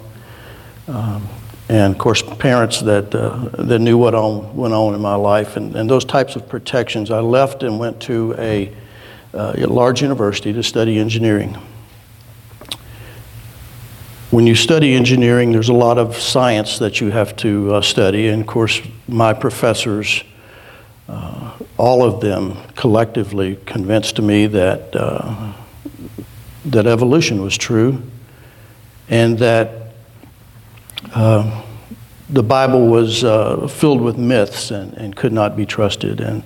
[0.89, 1.29] Um,
[1.69, 5.57] and of course parents that, uh, that knew what on, went on in my life
[5.57, 7.11] and, and those types of protections.
[7.11, 8.75] I left and went to a,
[9.33, 11.57] uh, a large university to study engineering.
[14.31, 18.29] When you study engineering, there's a lot of science that you have to uh, study,
[18.29, 20.25] and of course, my professors,
[21.09, 25.53] uh, all of them collectively convinced me that, uh,
[26.65, 28.03] that evolution was true
[29.09, 29.82] and that
[31.15, 31.65] uh,
[32.29, 36.21] the Bible was uh, filled with myths and, and could not be trusted.
[36.21, 36.43] And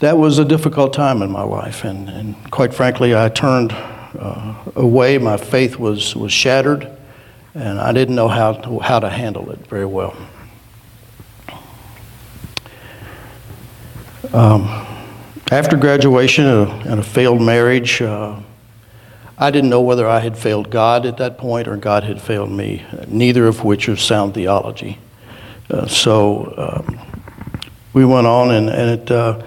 [0.00, 1.84] that was a difficult time in my life.
[1.84, 5.18] And, and quite frankly, I turned uh, away.
[5.18, 6.90] My faith was, was shattered,
[7.54, 10.16] and I didn't know how to, how to handle it very well.
[14.32, 14.64] Um,
[15.52, 18.40] after graduation and a failed marriage, uh,
[19.38, 22.50] I didn't know whether I had failed God at that point or God had failed
[22.50, 24.98] me, neither of which is sound theology.
[25.68, 26.98] Uh, so um,
[27.92, 29.42] we went on, and, and at uh,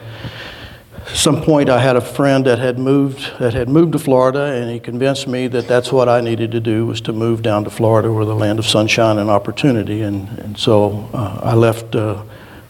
[1.13, 4.69] some point, I had a friend that had moved that had moved to Florida, and
[4.69, 7.69] he convinced me that that's what I needed to do was to move down to
[7.69, 10.01] Florida, where the land of sunshine and opportunity.
[10.01, 12.23] And and so uh, I left uh,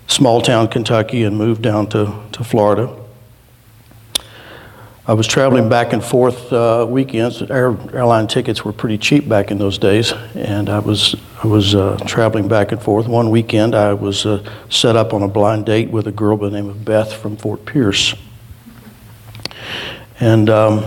[0.07, 2.98] small town Kentucky and moved down to to Florida.
[5.09, 7.41] I was traveling back and forth uh, weekends.
[7.41, 11.73] Air, airline tickets were pretty cheap back in those days, and I was I was
[11.73, 13.07] uh, traveling back and forth.
[13.07, 16.49] One weekend, I was uh, set up on a blind date with a girl by
[16.49, 18.13] the name of Beth from Fort Pierce,
[20.19, 20.85] and um,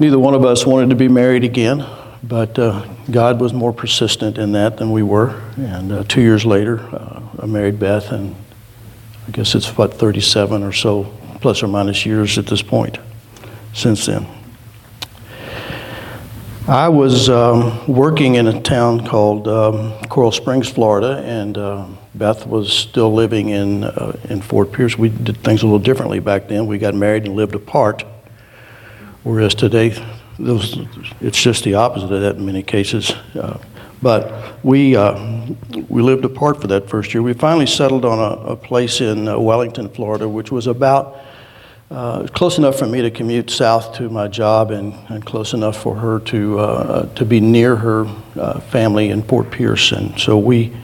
[0.00, 1.84] neither one of us wanted to be married again.
[2.22, 5.38] But uh, God was more persistent in that than we were.
[5.58, 8.34] And uh, two years later, uh, I married Beth, and
[9.26, 11.04] I guess it's what, 37 or so,
[11.40, 12.98] plus or minus years at this point.
[13.72, 14.26] since then.
[16.66, 22.46] I was um, working in a town called um, Coral Springs, Florida, and uh, Beth
[22.46, 24.96] was still living in, uh, in Fort Pierce.
[24.96, 26.66] We did things a little differently back then.
[26.66, 28.02] We got married and lived apart,
[29.24, 30.02] whereas today
[30.38, 33.10] it's just the opposite of that in many cases.
[33.34, 33.58] Uh,
[34.02, 35.46] but we, uh,
[35.88, 37.22] we lived apart for that first year.
[37.22, 41.18] We finally settled on a, a place in uh, Wellington, Florida, which was about
[41.90, 45.80] uh, close enough for me to commute south to my job and, and close enough
[45.80, 49.92] for her to, uh, to be near her uh, family in Fort Pierce.
[49.92, 50.74] And so we,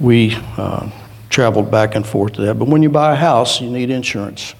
[0.00, 0.90] we uh,
[1.28, 2.58] traveled back and forth to that.
[2.58, 4.54] But when you buy a house, you need insurance.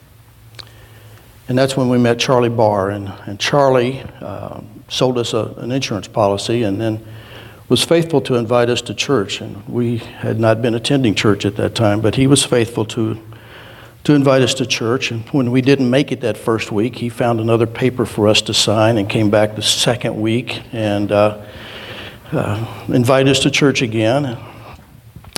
[1.49, 2.91] And that's when we met Charlie Barr.
[2.91, 4.05] And, and Charlie
[4.91, 7.05] sold us a, an insurance policy and then
[7.71, 9.41] was faithful to invite us to church.
[9.41, 13.19] And we had not been attending church at that time, but he was faithful to
[14.03, 15.11] to invite us to church.
[15.11, 18.41] And when we didn't make it that first week, he found another paper for us
[18.43, 21.45] to sign and came back the second week and uh,
[22.33, 24.39] uh, invited us to church again.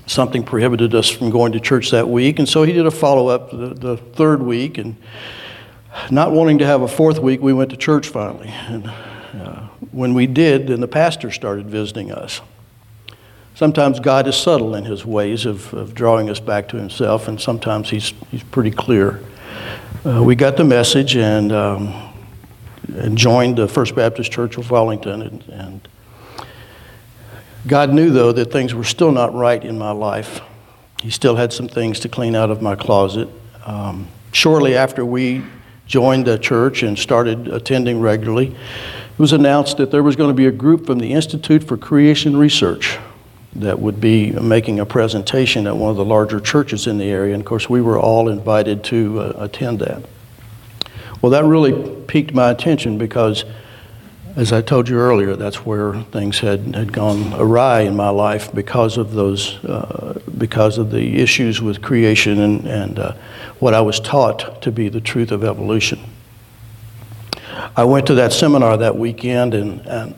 [0.06, 3.26] Something prohibited us from going to church that week, and so he did a follow
[3.26, 4.78] up the, the third week.
[4.78, 4.96] And
[6.10, 8.48] not wanting to have a fourth week, we went to church finally.
[8.48, 8.92] And
[9.34, 12.40] uh, when we did, then the pastor started visiting us.
[13.54, 17.40] Sometimes God is subtle in his ways of, of drawing us back to himself, and
[17.40, 19.20] sometimes he's, he's pretty clear.
[20.04, 22.12] Uh, we got the message and, um,
[22.96, 25.22] and joined the First Baptist Church of Wellington.
[25.22, 25.88] And, and
[27.66, 30.40] God knew, though, that things were still not right in my life.
[31.00, 33.28] He still had some things to clean out of my closet.
[33.64, 35.44] Um, shortly after we
[35.86, 38.56] joined the church and started attending regularly,
[39.12, 41.76] it was announced that there was going to be a group from the Institute for
[41.76, 42.98] Creation Research
[43.54, 47.34] that would be making a presentation at one of the larger churches in the area.
[47.34, 50.02] And of course, we were all invited to uh, attend that.
[51.20, 53.44] Well, that really piqued my attention because,
[54.34, 58.52] as I told you earlier, that's where things had, had gone awry in my life
[58.52, 63.12] because of those, uh, because of the issues with creation and, and uh,
[63.58, 66.00] what I was taught to be the truth of evolution.
[67.76, 70.14] I went to that seminar that weekend and, and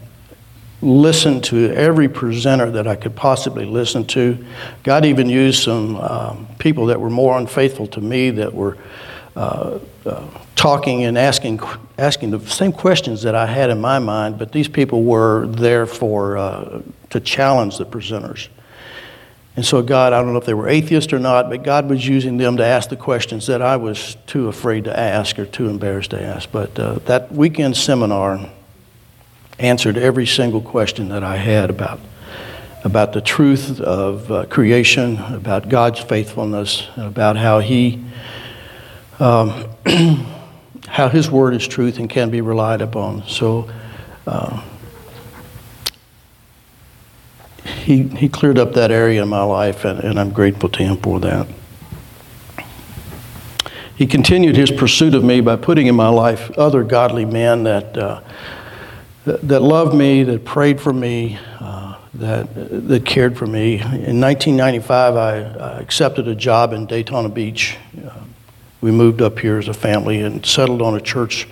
[0.82, 4.44] listened to every presenter that I could possibly listen to.
[4.82, 8.76] God even used some um, people that were more unfaithful to me that were
[9.34, 11.60] uh, uh, talking and asking,
[11.98, 15.86] asking the same questions that I had in my mind, but these people were there
[15.86, 18.48] for, uh, to challenge the presenters.
[19.56, 22.06] And so, God, I don't know if they were atheists or not, but God was
[22.06, 25.68] using them to ask the questions that I was too afraid to ask or too
[25.68, 26.50] embarrassed to ask.
[26.50, 28.50] But uh, that weekend seminar,
[29.58, 32.00] answered every single question that I had about,
[32.82, 38.04] about the truth of uh, creation, about God's faithfulness, about how He,
[39.20, 39.68] um,
[40.88, 43.26] how His Word is truth and can be relied upon.
[43.26, 43.70] So.
[44.26, 44.62] Uh,
[47.64, 50.96] he, he cleared up that area in my life, and, and I'm grateful to him
[50.98, 51.46] for that.
[53.96, 57.96] He continued his pursuit of me by putting in my life other godly men that
[57.96, 58.20] uh,
[59.24, 63.74] that, loved me, that prayed for me, uh, that, that cared for me.
[63.74, 65.38] In 1995, I,
[65.80, 67.76] accepted a job in Daytona Beach.
[68.06, 68.20] Uh,
[68.80, 71.48] we moved up here as a family and settled on a church,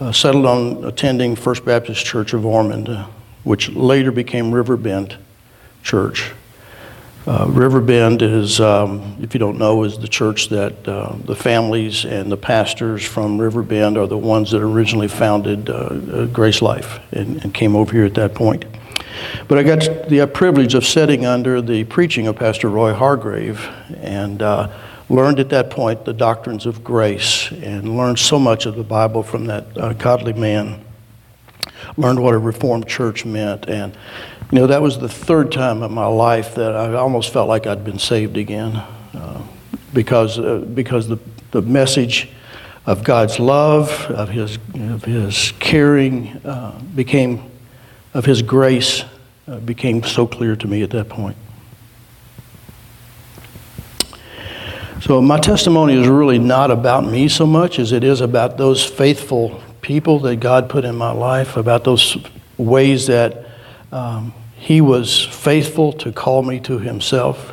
[0.00, 3.06] uh, settled on attending First Baptist Church of Ormond, uh,
[3.44, 5.16] which later became Riverbend
[5.84, 6.32] Church.
[7.26, 12.04] Uh, Riverbend is, um, if you don't know, is the church that uh, the families
[12.04, 17.00] and the pastors from Riverbend are the ones that originally founded uh, uh Grace Life
[17.12, 18.66] and, and, came over here at that point.
[19.48, 23.70] But I got the privilege of sitting under the preaching of Pastor Roy Hargrave
[24.02, 24.70] and uh,
[25.08, 29.22] learned at that point the doctrines of grace and learned so much of the Bible
[29.22, 30.84] from that uh, godly man.
[31.96, 33.96] Learned what a Reformed church meant and
[34.50, 37.66] you know, that was the third time in my life that I almost felt like
[37.66, 39.42] I'd been saved again uh,
[39.92, 41.18] because, uh, because the,
[41.50, 42.28] the message
[42.86, 47.50] of God's love, of His, of his caring, uh, became,
[48.12, 49.04] of His grace,
[49.48, 51.36] uh, became so clear to me at that point.
[55.00, 58.84] So, my testimony is really not about me so much as it is about those
[58.84, 62.16] faithful people that God put in my life, about those
[62.56, 63.43] ways that
[63.92, 67.52] um, he was faithful to call me to himself.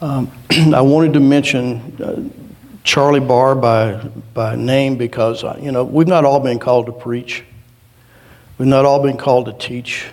[0.00, 2.50] Um, I wanted to mention uh,
[2.84, 3.94] Charlie Barr by,
[4.34, 7.44] by name because, uh, you know, we've not all been called to preach.
[8.58, 10.06] We've not all been called to teach.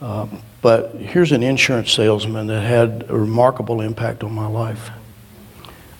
[0.00, 4.90] Um, but here's an insurance salesman that had a remarkable impact on my life.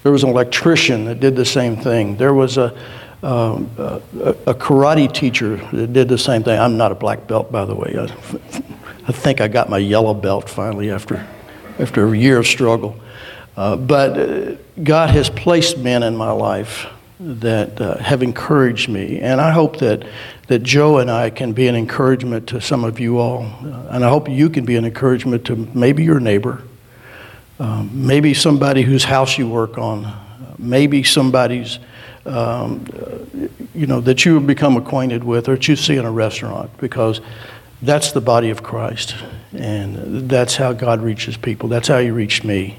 [0.02, 2.16] There was an electrician that did the same thing.
[2.16, 2.76] There was a,
[3.24, 6.58] um, a, karate teacher that did the same thing.
[6.58, 7.96] I'm not a black belt, by the way.
[7.98, 8.04] I,
[9.08, 11.26] I think I got my yellow belt finally after,
[11.78, 13.00] after a year of struggle.
[13.56, 16.86] Uh, but uh, God has placed men in my life
[17.18, 19.20] that uh, have encouraged me.
[19.20, 20.06] And I hope that,
[20.48, 23.44] that Joe and I can be an encouragement to some of you all.
[23.44, 26.62] Uh, and I hope you can be an encouragement to maybe your neighbor,
[27.58, 30.12] um, maybe somebody whose house you work on,
[30.58, 31.78] maybe somebody's,
[32.26, 32.86] um,
[33.74, 37.20] you know, that you become acquainted with or that you see in a restaurant because
[37.82, 39.14] that's the body of Christ.
[39.52, 41.68] And that's how God reaches people.
[41.68, 42.78] That's how He reached me.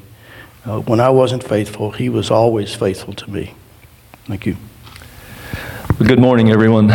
[0.65, 3.53] Uh, when I wasn't faithful, He was always faithful to me.
[4.25, 4.57] Thank you.
[5.99, 6.91] Good morning, everyone.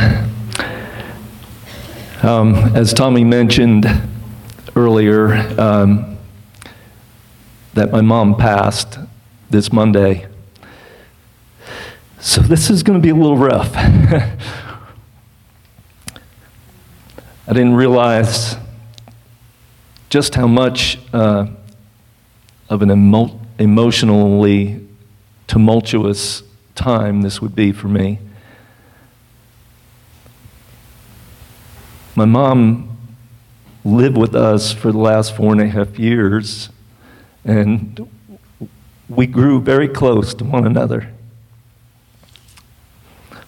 [2.23, 3.87] Um, as Tommy mentioned
[4.77, 6.19] earlier, um,
[7.75, 8.99] that my mom passed
[9.49, 10.27] this Monday.
[12.23, 13.75] So this is going to be a little rough.
[13.75, 14.37] I
[17.49, 18.57] didn't realize
[20.11, 21.47] just how much uh,
[22.69, 24.87] of an emo- emotionally
[25.47, 26.43] tumultuous
[26.75, 28.19] time this would be for me.
[32.15, 32.99] My mom
[33.83, 36.69] lived with us for the last four and a half years,
[37.47, 38.07] and
[39.09, 41.15] we grew very close to one another.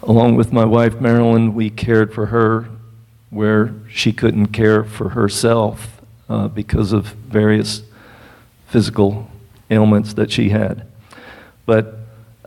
[0.04, 2.68] Along with my wife Marilyn, we cared for her
[3.30, 7.82] where she couldn't care for herself uh, because of various
[8.66, 9.30] physical
[9.70, 10.88] ailments that she had.
[11.66, 11.98] But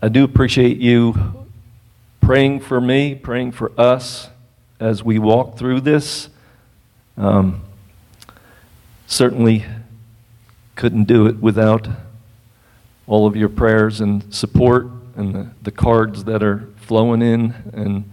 [0.03, 1.47] I do appreciate you
[2.19, 4.27] praying for me, praying for us
[4.81, 6.27] as we walk through this.
[7.15, 7.61] Um,
[9.07, 9.63] certainly
[10.75, 11.87] couldn't do it without
[13.07, 18.11] all of your prayers and support and the, the cards that are flowing in, and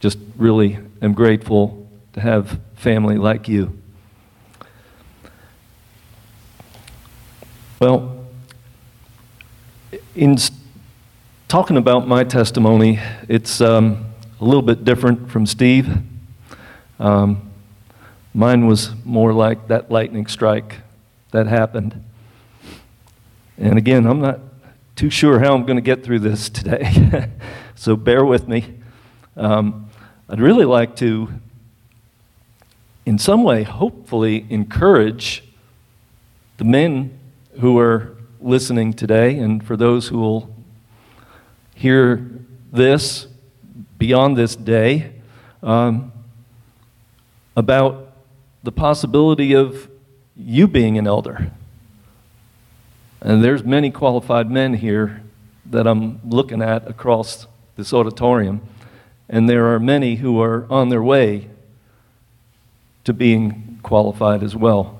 [0.00, 3.76] just really am grateful to have family like you.
[7.80, 8.26] Well,
[10.14, 10.38] in
[11.48, 14.06] talking about my testimony, it's um,
[14.40, 15.98] a little bit different from Steve.
[16.98, 17.50] Um,
[18.32, 20.76] mine was more like that lightning strike
[21.32, 22.02] that happened.
[23.58, 24.40] And again, I'm not
[24.96, 27.30] too sure how I'm going to get through this today,
[27.74, 28.78] so bear with me.
[29.36, 29.90] Um,
[30.26, 31.28] I'd really like to,
[33.04, 35.44] in some way, hopefully encourage
[36.56, 37.18] the men
[37.60, 40.54] who are listening today and for those who will
[41.74, 42.26] hear
[42.72, 43.26] this
[43.98, 45.12] beyond this day
[45.62, 46.10] um,
[47.54, 48.14] about
[48.62, 49.90] the possibility of
[50.34, 51.52] you being an elder.
[53.20, 55.22] And there's many qualified men here
[55.66, 57.46] that I'm looking at across
[57.76, 58.60] this auditorium,
[59.28, 61.48] and there are many who are on their way
[63.04, 64.98] to being qualified as well.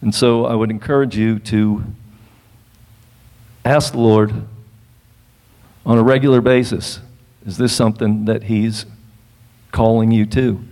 [0.00, 1.84] And so I would encourage you to
[3.64, 4.46] ask the Lord
[5.86, 7.00] on a regular basis?
[7.46, 8.86] Is this something that He's
[9.72, 10.62] calling you to?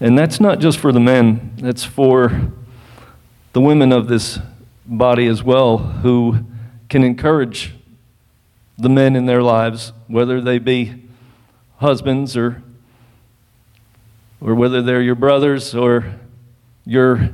[0.00, 2.52] And that's not just for the men, that's for
[3.52, 4.38] the women of this
[4.86, 6.44] body as well who
[6.88, 7.74] can encourage
[8.76, 10.94] the men in their lives, whether they be
[11.78, 12.62] husbands or,
[14.40, 16.14] or whether they're your brothers or
[16.84, 17.30] your,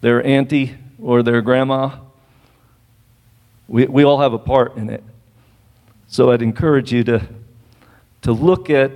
[0.00, 1.96] their auntie or their grandma.
[3.68, 5.04] We, we all have a part in it.
[6.08, 7.26] So I'd encourage you to,
[8.22, 8.90] to look at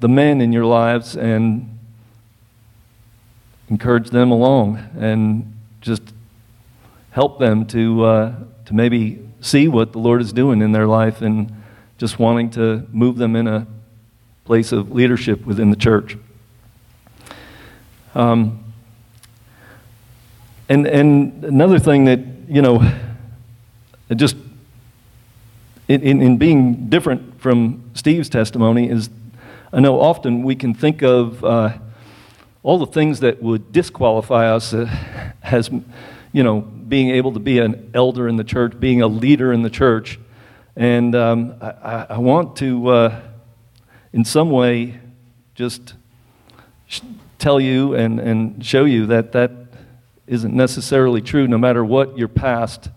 [0.00, 1.78] the men in your lives and
[3.70, 6.02] encourage them along and just
[7.14, 8.34] help them to, uh,
[8.64, 11.62] to maybe see what the Lord is doing in their life and
[11.96, 13.68] just wanting to move them in a
[14.44, 16.18] place of leadership within the church.
[18.16, 18.64] Um,
[20.68, 22.82] and, and another thing that, you know,
[24.16, 24.34] just
[25.86, 29.08] in, in, in being different from Steve's testimony is
[29.72, 31.78] I know often we can think of uh,
[32.64, 34.90] all the things that would disqualify us uh,
[35.44, 35.70] as,
[36.32, 39.62] you know, being able to be an elder in the church, being a leader in
[39.62, 40.18] the church.
[40.76, 43.20] And um, I, I, want to, uh,
[44.12, 44.98] in some way,
[45.54, 45.94] just
[46.88, 47.00] sh-
[47.38, 49.52] tell you and, and show you that that
[50.26, 52.88] isn't necessarily true no matter what your past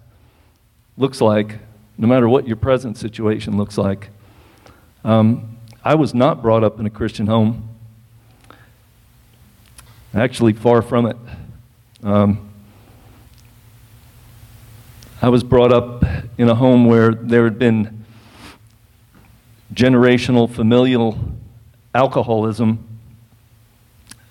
[0.98, 1.60] looks like
[1.98, 4.10] no matter what your present situation looks like.
[5.04, 7.70] Um, I was not brought up in a Christian home.
[10.14, 11.18] Actually, far from it.
[12.04, 12.47] Um,
[15.20, 16.04] I was brought up
[16.38, 18.06] in a home where there had been
[19.74, 21.18] generational familial
[21.96, 22.88] alcoholism,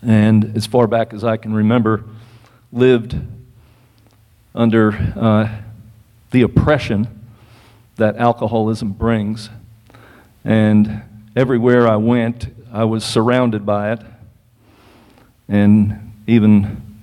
[0.01, 2.05] and as far back as I can remember,
[2.72, 3.16] lived
[4.55, 5.49] under uh,
[6.30, 7.09] the oppression
[7.97, 9.51] that alcoholism brings.
[10.45, 11.03] And
[11.34, 14.01] everywhere I went, I was surrounded by it,
[15.49, 17.01] and even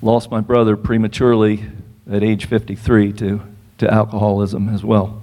[0.00, 1.66] lost my brother prematurely
[2.10, 3.40] at age 53 to,
[3.78, 5.22] to alcoholism as well.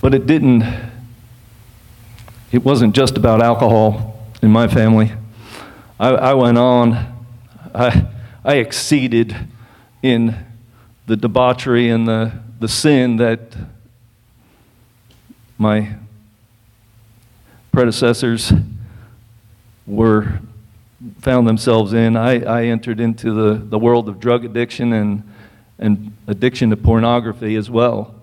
[0.00, 0.62] But it didn't,
[2.52, 5.12] it wasn't just about alcohol in my family.
[5.98, 7.26] I, I went on,
[7.74, 8.06] I,
[8.44, 9.34] I exceeded
[10.00, 10.46] in
[11.06, 13.56] the debauchery and the, the sin that
[15.58, 15.96] my
[17.72, 18.52] predecessors
[19.86, 20.40] were
[21.20, 22.16] found themselves in.
[22.16, 25.22] I, I entered into the, the world of drug addiction and,
[25.78, 28.14] and addiction to pornography as well.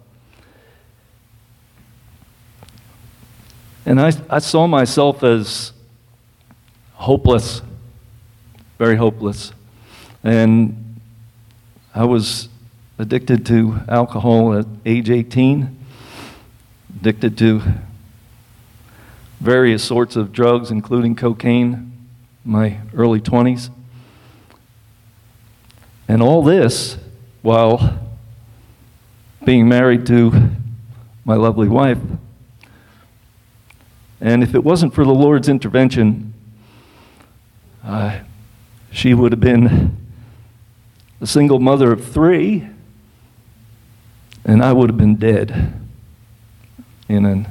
[3.85, 5.71] And I, I saw myself as
[6.93, 7.61] hopeless,
[8.77, 9.53] very hopeless.
[10.23, 10.99] And
[11.93, 12.49] I was
[12.97, 15.77] addicted to alcohol at age 18,
[16.99, 17.61] addicted to
[19.39, 21.84] various sorts of drugs, including cocaine,
[22.45, 23.71] my early 20s.
[26.07, 26.97] And all this
[27.41, 27.99] while
[29.43, 30.51] being married to
[31.25, 31.97] my lovely wife.
[34.21, 36.33] And if it wasn't for the Lord's intervention,
[37.83, 38.19] uh,
[38.91, 39.97] she would have been
[41.19, 42.67] a single mother of three,
[44.43, 45.73] and I would have been dead
[47.09, 47.47] in an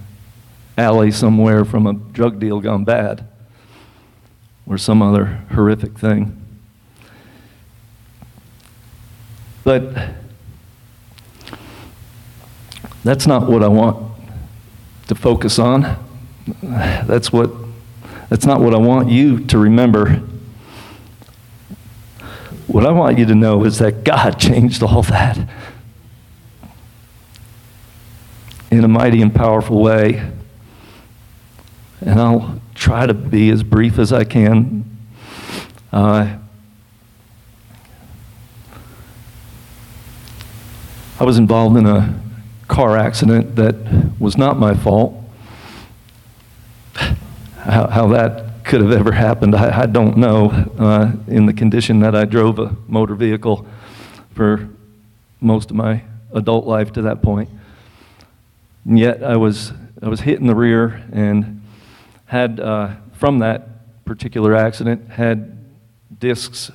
[0.79, 3.27] alley somewhere from a drug deal gone bad
[4.67, 6.41] or some other horrific thing.
[9.63, 10.15] But
[13.03, 14.13] that's not what I want
[15.09, 15.97] to focus on.
[16.63, 17.51] That's what
[18.29, 20.23] that's not what I want you to remember.
[22.67, 25.39] What I want you to know is that God changed all that
[28.71, 30.33] in a mighty and powerful way.
[32.01, 34.85] And I'll try to be as brief as I can.
[35.91, 36.37] Uh,
[41.19, 42.21] I was involved in a
[42.69, 43.75] car accident that
[44.21, 45.15] was not my fault.
[46.93, 50.51] How, how that could have ever happened, I, I don't know.
[50.79, 53.67] Uh, in the condition that I drove a motor vehicle
[54.35, 54.69] for
[55.41, 56.03] most of my
[56.35, 57.49] adult life to that point.
[58.85, 59.73] And yet I was,
[60.03, 61.63] I was hit in the rear and
[62.35, 65.57] had, uh, from that particular accident, had
[66.19, 66.73] discs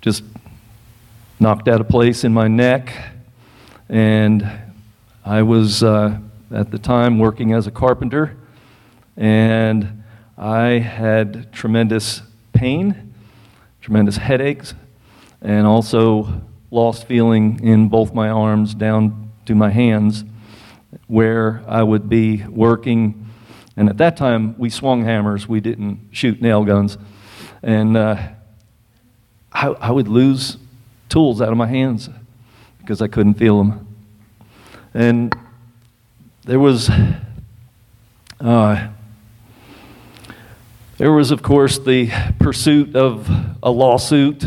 [0.00, 0.24] just
[1.38, 2.92] knocked out of place in my neck.
[3.88, 4.50] And
[5.24, 6.18] I was, uh,
[6.50, 8.36] at the time, working as a carpenter.
[9.16, 10.02] And
[10.36, 13.14] I had tremendous pain,
[13.80, 14.74] tremendous headaches,
[15.40, 16.42] and also
[16.72, 20.24] lost feeling in both my arms down to my hands,
[21.06, 23.27] where I would be working
[23.78, 26.98] and at that time, we swung hammers, we didn't shoot nail guns.
[27.62, 28.30] And uh,
[29.52, 30.56] I, I, would lose
[31.08, 32.10] tools out of my hands
[32.80, 33.86] because I couldn't feel them.
[34.94, 35.32] And
[36.42, 36.90] there was,
[38.40, 38.88] uh,
[40.96, 42.10] there was, of course, the
[42.40, 43.30] pursuit of
[43.62, 44.44] a lawsuit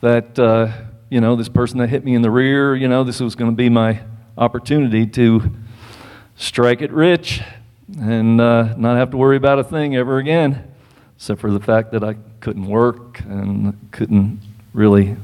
[0.00, 0.72] that, uh,
[1.10, 3.50] you know, this person that hit me in the rear, you know, this was going
[3.50, 4.00] to be my
[4.38, 5.52] opportunity to
[6.34, 7.42] strike it rich
[8.00, 10.72] and uh, not have to worry about a thing ever again,
[11.16, 14.40] except for the fact that I couldn't work and couldn't
[14.72, 15.16] really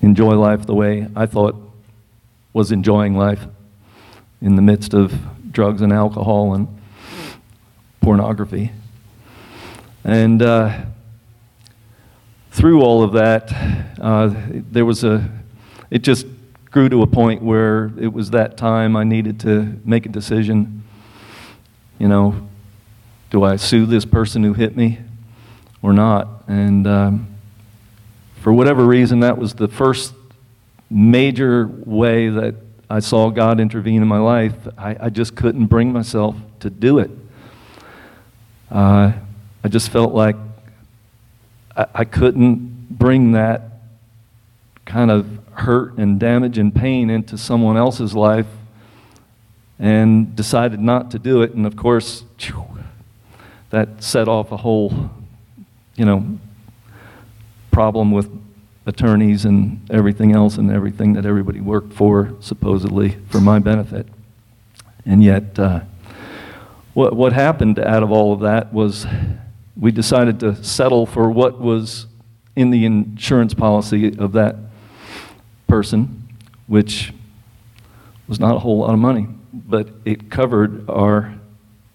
[0.00, 1.56] enjoy life the way I thought
[2.52, 3.46] was enjoying life
[4.40, 5.12] in the midst of
[5.50, 6.68] drugs and alcohol and
[8.00, 8.72] pornography.
[10.04, 10.84] And uh,
[12.50, 13.52] through all of that,
[14.00, 15.30] uh, there was a,
[15.90, 16.26] it just
[16.70, 20.81] grew to a point where it was that time I needed to make a decision
[22.02, 22.34] you know,
[23.30, 24.98] do I sue this person who hit me
[25.82, 26.26] or not?
[26.48, 27.36] And um,
[28.40, 30.12] for whatever reason, that was the first
[30.90, 32.56] major way that
[32.90, 34.56] I saw God intervene in my life.
[34.76, 37.12] I, I just couldn't bring myself to do it.
[38.68, 39.12] Uh,
[39.62, 40.34] I just felt like
[41.76, 43.62] I, I couldn't bring that
[44.86, 48.48] kind of hurt and damage and pain into someone else's life
[49.82, 51.54] and decided not to do it.
[51.54, 52.22] And of course,
[53.70, 55.10] that set off a whole,
[55.96, 56.38] you know,
[57.72, 58.30] problem with
[58.86, 64.06] attorneys and everything else and everything that everybody worked for, supposedly, for my benefit.
[65.04, 65.80] And yet, uh,
[66.94, 69.04] what, what happened out of all of that was
[69.76, 72.06] we decided to settle for what was
[72.54, 74.54] in the insurance policy of that
[75.66, 76.28] person,
[76.68, 77.12] which
[78.28, 81.34] was not a whole lot of money, but it covered our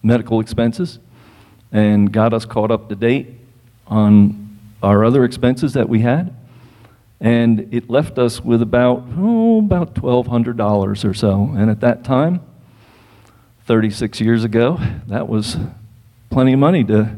[0.04, 1.00] medical expenses
[1.72, 3.28] and got us caught up to date
[3.88, 6.34] on our other expenses that we had.
[7.20, 11.52] And it left us with about, oh, about $1,200 or so.
[11.56, 12.42] And at that time,
[13.66, 15.58] 36 years ago, that was
[16.30, 17.16] plenty of money to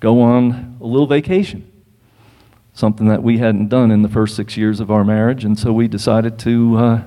[0.00, 1.68] go on a little vacation.
[2.74, 5.44] Something that we hadn't done in the first six years of our marriage.
[5.44, 7.02] And so we decided to, uh,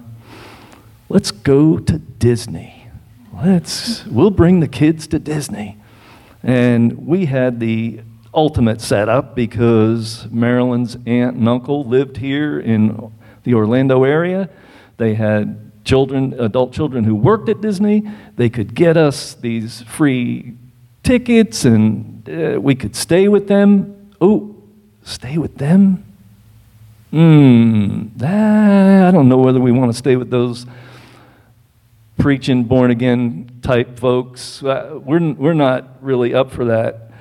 [1.10, 2.88] let's go to Disney.
[3.34, 5.78] Let's, we'll bring the kids to Disney.
[6.42, 8.02] And we had the
[8.34, 13.12] ultimate setup because Marilyn's aunt and uncle lived here in
[13.44, 14.50] the Orlando area.
[14.98, 18.04] They had children, adult children who worked at Disney.
[18.36, 20.56] They could get us these free
[21.04, 24.12] tickets and uh, we could stay with them.
[24.20, 24.56] Oh,
[25.04, 26.04] stay with them?
[27.12, 30.66] Hmm, I don't know whether we want to stay with those
[32.18, 34.64] preaching born again type folks.
[34.64, 37.12] Uh, we're, we're not really up for that.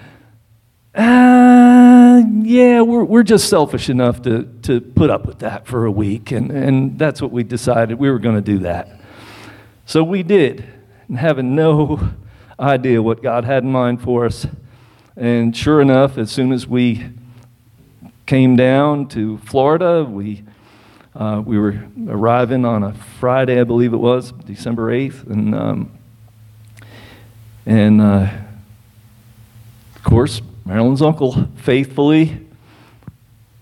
[0.94, 5.90] Uh, yeah, we're, we're just selfish enough to, to put up with that for a
[5.90, 7.98] week, and, and that's what we decided.
[7.98, 9.00] We were going to do that.
[9.86, 10.64] So we did,
[11.08, 12.10] and having no
[12.58, 14.46] idea what God had in mind for us.
[15.16, 17.08] And sure enough, as soon as we
[18.26, 20.43] came down to Florida, we
[21.14, 25.30] uh, we were arriving on a Friday, I believe it was, December 8th.
[25.30, 25.98] And, um,
[27.66, 28.30] and uh,
[29.94, 32.44] of course, Marilyn's uncle faithfully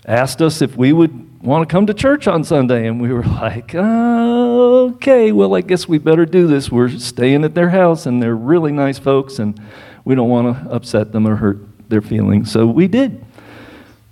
[0.07, 2.87] asked us if we would want to come to church on Sunday.
[2.87, 6.71] And we were like, okay, well, I guess we better do this.
[6.71, 9.61] We're staying at their house, and they're really nice folks, and
[10.07, 11.59] we don't want to upset them or hurt
[11.91, 12.51] their feelings.
[12.51, 13.23] So we did.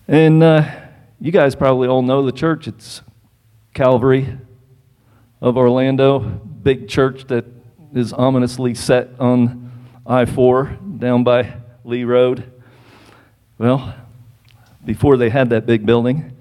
[0.07, 0.71] And uh,
[1.21, 2.69] you guys probably all know the church.
[2.69, 3.01] It's
[3.73, 4.37] Calvary
[5.41, 7.45] of Orlando, big church that
[7.95, 9.71] is ominously set on
[10.07, 11.55] I 4 down by
[11.85, 12.51] Lee Road.
[13.59, 13.95] Well,
[14.85, 16.37] before they had that big building,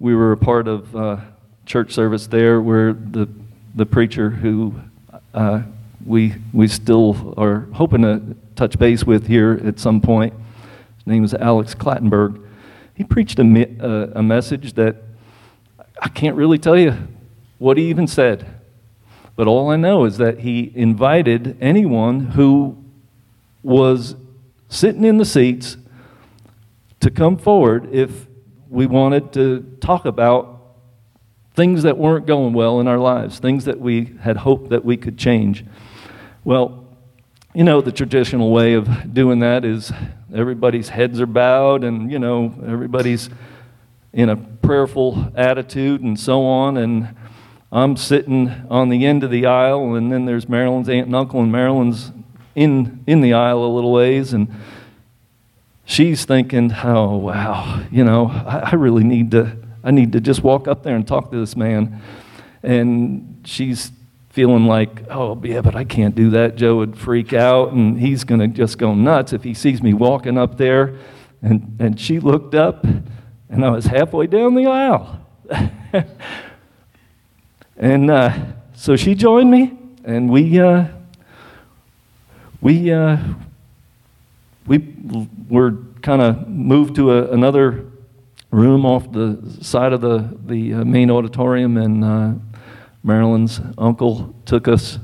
[0.00, 1.20] we were a part of uh,
[1.64, 3.28] church service there where the,
[3.74, 4.74] the preacher who
[5.32, 5.62] uh,
[6.04, 10.34] we, we still are hoping to touch base with here at some point,
[10.96, 12.44] his name is Alex Clattenburg.
[12.94, 13.42] He preached a,
[13.80, 15.03] a, a message that
[16.00, 16.96] I can't really tell you
[17.58, 18.46] what he even said.
[19.36, 22.76] But all I know is that he invited anyone who
[23.62, 24.14] was
[24.68, 25.76] sitting in the seats
[27.00, 28.26] to come forward if
[28.68, 30.60] we wanted to talk about
[31.54, 34.96] things that weren't going well in our lives, things that we had hoped that we
[34.96, 35.64] could change.
[36.44, 36.84] Well,
[37.54, 39.92] you know, the traditional way of doing that is
[40.34, 43.30] everybody's heads are bowed and, you know, everybody's
[44.14, 46.76] in a prayerful attitude and so on.
[46.76, 47.14] And
[47.70, 51.42] I'm sitting on the end of the aisle, and then there's Marilyn's aunt and uncle,
[51.42, 52.12] and Marilyn's
[52.54, 54.32] in, in the aisle a little ways.
[54.32, 54.48] And
[55.84, 60.42] she's thinking, oh, wow, you know, I, I really need to, I need to just
[60.42, 62.00] walk up there and talk to this man.
[62.62, 63.90] And she's
[64.30, 66.56] feeling like, oh, yeah, but I can't do that.
[66.56, 69.94] Joe would freak out, and he's going to just go nuts if he sees me
[69.94, 70.96] walking up there.
[71.42, 72.86] And, and she looked up,
[73.48, 75.20] and I was halfway down the aisle.
[77.76, 78.38] and uh,
[78.74, 79.72] so she joined me,
[80.04, 80.86] and we, uh,
[82.60, 83.18] we, uh,
[84.66, 84.94] we
[85.48, 87.86] were kind of moved to a, another
[88.50, 92.32] room off the side of the, the uh, main auditorium, and uh,
[93.02, 94.98] Marilyn's uncle took us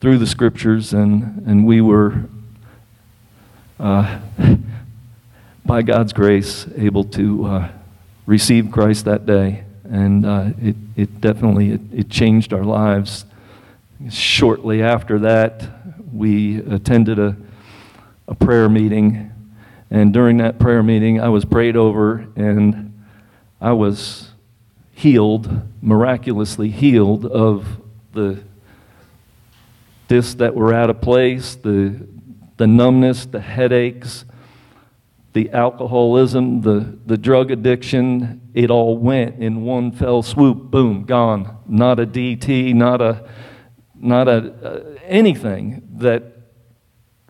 [0.00, 2.24] through the scriptures, and, and we were,
[3.80, 4.20] uh,
[5.64, 7.68] by God's grace, able to
[8.28, 13.24] received Christ that day, and uh, it, it definitely it, it changed our lives.
[14.10, 15.66] Shortly after that,
[16.12, 17.34] we attended a,
[18.28, 19.32] a prayer meeting,
[19.90, 23.02] and during that prayer meeting, I was prayed over, and
[23.62, 24.28] I was
[24.92, 27.80] healed, miraculously healed of
[28.12, 28.42] the
[30.06, 32.06] discs that were out of place, the,
[32.58, 34.26] the numbness, the headaches,
[35.38, 41.58] the alcoholism, the, the drug addiction, it all went in one fell swoop, boom, gone.
[41.68, 43.28] Not a DT, not a,
[43.94, 46.24] not a, uh, anything that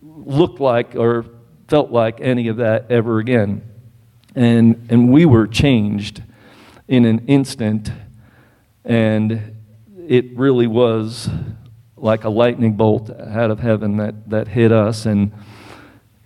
[0.01, 1.27] looked like or
[1.69, 3.61] felt like any of that ever again.
[4.35, 6.23] And, and we were changed.
[6.89, 7.93] in an instant.
[8.87, 9.55] And
[10.09, 11.29] it really was
[11.95, 15.05] like a lightning bolt out of heaven that, that hit us.
[15.05, 15.33] And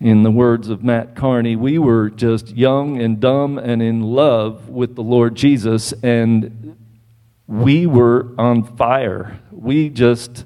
[0.03, 4.67] in the words of Matt Carney, we were just young and dumb and in love
[4.67, 6.75] with the Lord Jesus, and
[7.47, 9.39] we were on fire.
[9.49, 10.43] We just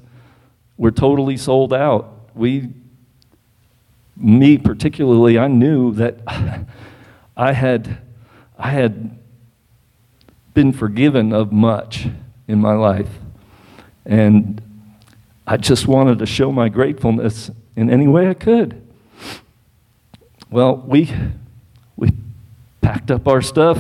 [0.78, 2.30] were totally sold out.
[2.36, 2.70] We,
[4.16, 6.20] me particularly, I knew that
[7.36, 7.98] I had,
[8.60, 9.18] I had
[10.54, 12.08] been forgiven of much
[12.48, 13.10] in my life.
[14.06, 14.62] And
[15.48, 18.87] I just wanted to show my gratefulness in any way I could.
[20.50, 21.12] Well, we,
[21.98, 22.12] we
[22.80, 23.78] packed up our stuff,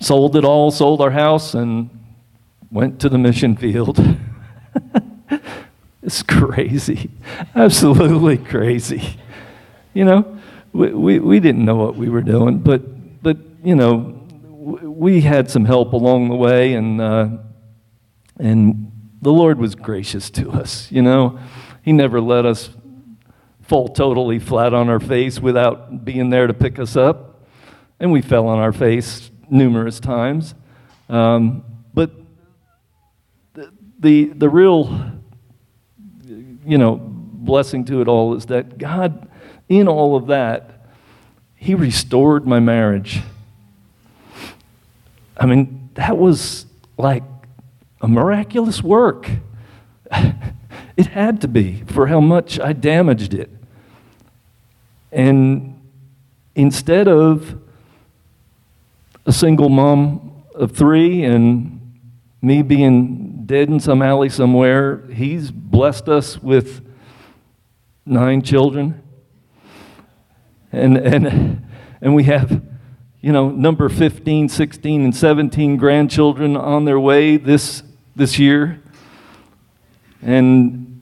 [0.00, 1.88] sold it all, sold our house, and
[2.70, 4.04] went to the mission field.
[6.02, 7.10] it's crazy,
[7.54, 9.18] absolutely crazy.
[9.94, 10.38] You know,
[10.72, 14.18] we, we, we didn't know what we were doing, but, but you know,
[14.82, 17.28] we had some help along the way, and, uh,
[18.40, 20.90] and the Lord was gracious to us.
[20.90, 21.38] You know,
[21.82, 22.70] He never let us
[23.72, 27.40] fall totally flat on our face without being there to pick us up.
[27.98, 30.54] And we fell on our face numerous times.
[31.08, 31.64] Um,
[31.94, 32.10] but
[33.54, 35.12] the, the, the real,
[36.66, 39.26] you know, blessing to it all is that God,
[39.70, 40.84] in all of that,
[41.56, 43.22] He restored my marriage.
[45.34, 46.66] I mean, that was
[46.98, 47.24] like
[48.02, 49.30] a miraculous work.
[50.12, 53.48] it had to be for how much I damaged it.
[55.12, 55.80] And
[56.54, 57.60] instead of
[59.26, 61.80] a single mom of three and
[62.40, 66.84] me being dead in some alley somewhere, he's blessed us with
[68.04, 69.00] nine children.
[70.72, 71.64] And, and,
[72.00, 72.62] and we have
[73.22, 77.84] you know, number 15, 16, and 17 grandchildren on their way this,
[78.16, 78.82] this year.
[80.20, 81.00] And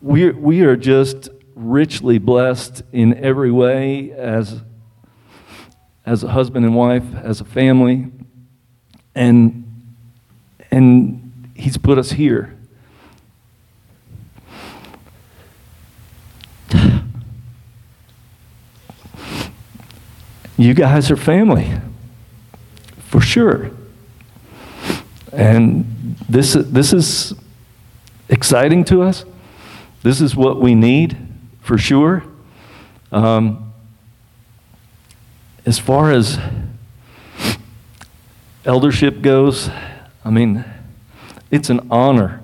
[0.00, 4.62] we, we are just richly blessed in every way as,
[6.04, 8.06] as a husband and wife, as a family.
[9.14, 9.64] And,
[10.70, 12.56] and He's put us here.
[20.56, 21.72] you guys are family,
[22.98, 23.70] for sure.
[25.32, 27.34] And this, this is
[28.28, 29.24] exciting to us.
[30.02, 31.16] This is what we need,
[31.62, 32.24] for sure.
[33.10, 33.72] Um,
[35.64, 36.38] as far as
[38.64, 39.70] eldership goes,
[40.24, 40.64] I mean,
[41.50, 42.40] it's an honor.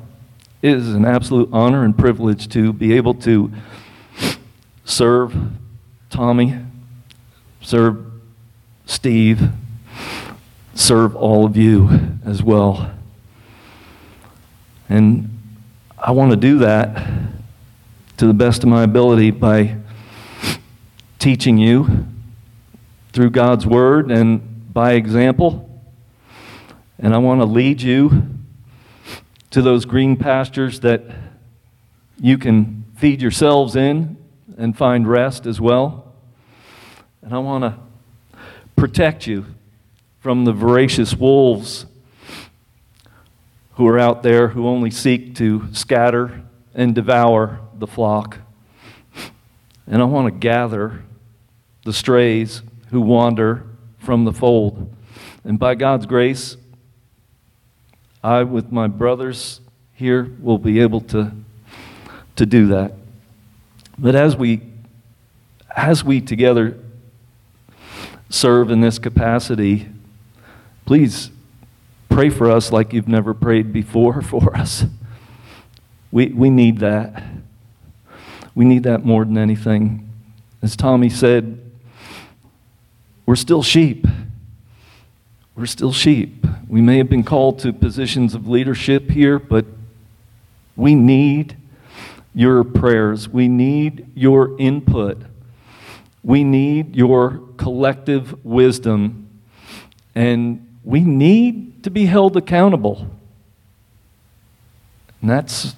[0.62, 3.52] It is an absolute honor and privilege to be able to
[4.84, 5.34] serve
[6.10, 6.58] Tommy,
[7.60, 8.04] serve
[8.86, 9.50] Steve,
[10.74, 12.92] serve all of you as well.
[14.88, 15.38] And
[15.98, 17.04] I want to do that
[18.18, 19.76] to the best of my ability by
[21.20, 22.04] teaching you
[23.12, 25.80] through God's Word and by example.
[26.98, 28.26] And I want to lead you
[29.52, 31.04] to those green pastures that
[32.20, 34.16] you can feed yourselves in
[34.56, 36.12] and find rest as well.
[37.22, 37.78] And I want to
[38.74, 39.46] protect you
[40.18, 41.86] from the voracious wolves
[43.74, 46.42] who are out there who only seek to scatter
[46.74, 48.38] and devour the flock.
[49.86, 51.02] And I want to gather
[51.84, 53.64] the strays who wander
[53.98, 54.94] from the fold.
[55.44, 56.56] And by God's grace,
[58.22, 59.60] I, with my brothers
[59.94, 61.32] here, will be able to,
[62.36, 62.92] to do that.
[63.98, 64.60] But as we,
[65.74, 66.78] as we together
[68.28, 69.88] serve in this capacity,
[70.84, 71.30] please
[72.08, 74.84] pray for us like you've never prayed before for us.
[76.10, 77.22] We, we need that.
[78.58, 80.10] We need that more than anything.
[80.62, 81.60] As Tommy said,
[83.24, 84.04] we're still sheep.
[85.54, 86.44] We're still sheep.
[86.66, 89.64] We may have been called to positions of leadership here, but
[90.74, 91.56] we need
[92.34, 93.28] your prayers.
[93.28, 95.22] We need your input.
[96.24, 99.28] We need your collective wisdom,
[100.16, 103.08] and we need to be held accountable.
[105.20, 105.76] And that's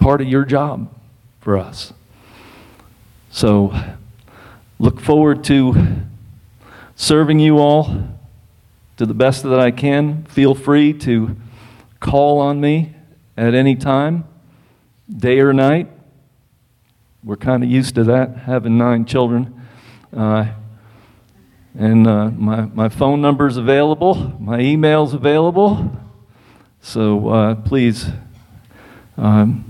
[0.00, 0.92] part of your job
[1.40, 1.92] for us.
[3.30, 3.74] So
[4.78, 5.96] look forward to
[6.96, 8.08] serving you all
[8.96, 10.24] to the best that I can.
[10.24, 11.36] Feel free to
[11.98, 12.94] call on me
[13.36, 14.24] at any time,
[15.08, 15.88] day or night.
[17.24, 19.66] We're kind of used to that, having nine children.
[20.16, 20.46] Uh,
[21.78, 25.88] And uh, my, my phone number's available, my email's available.
[26.82, 28.10] So uh, please
[29.16, 29.69] um,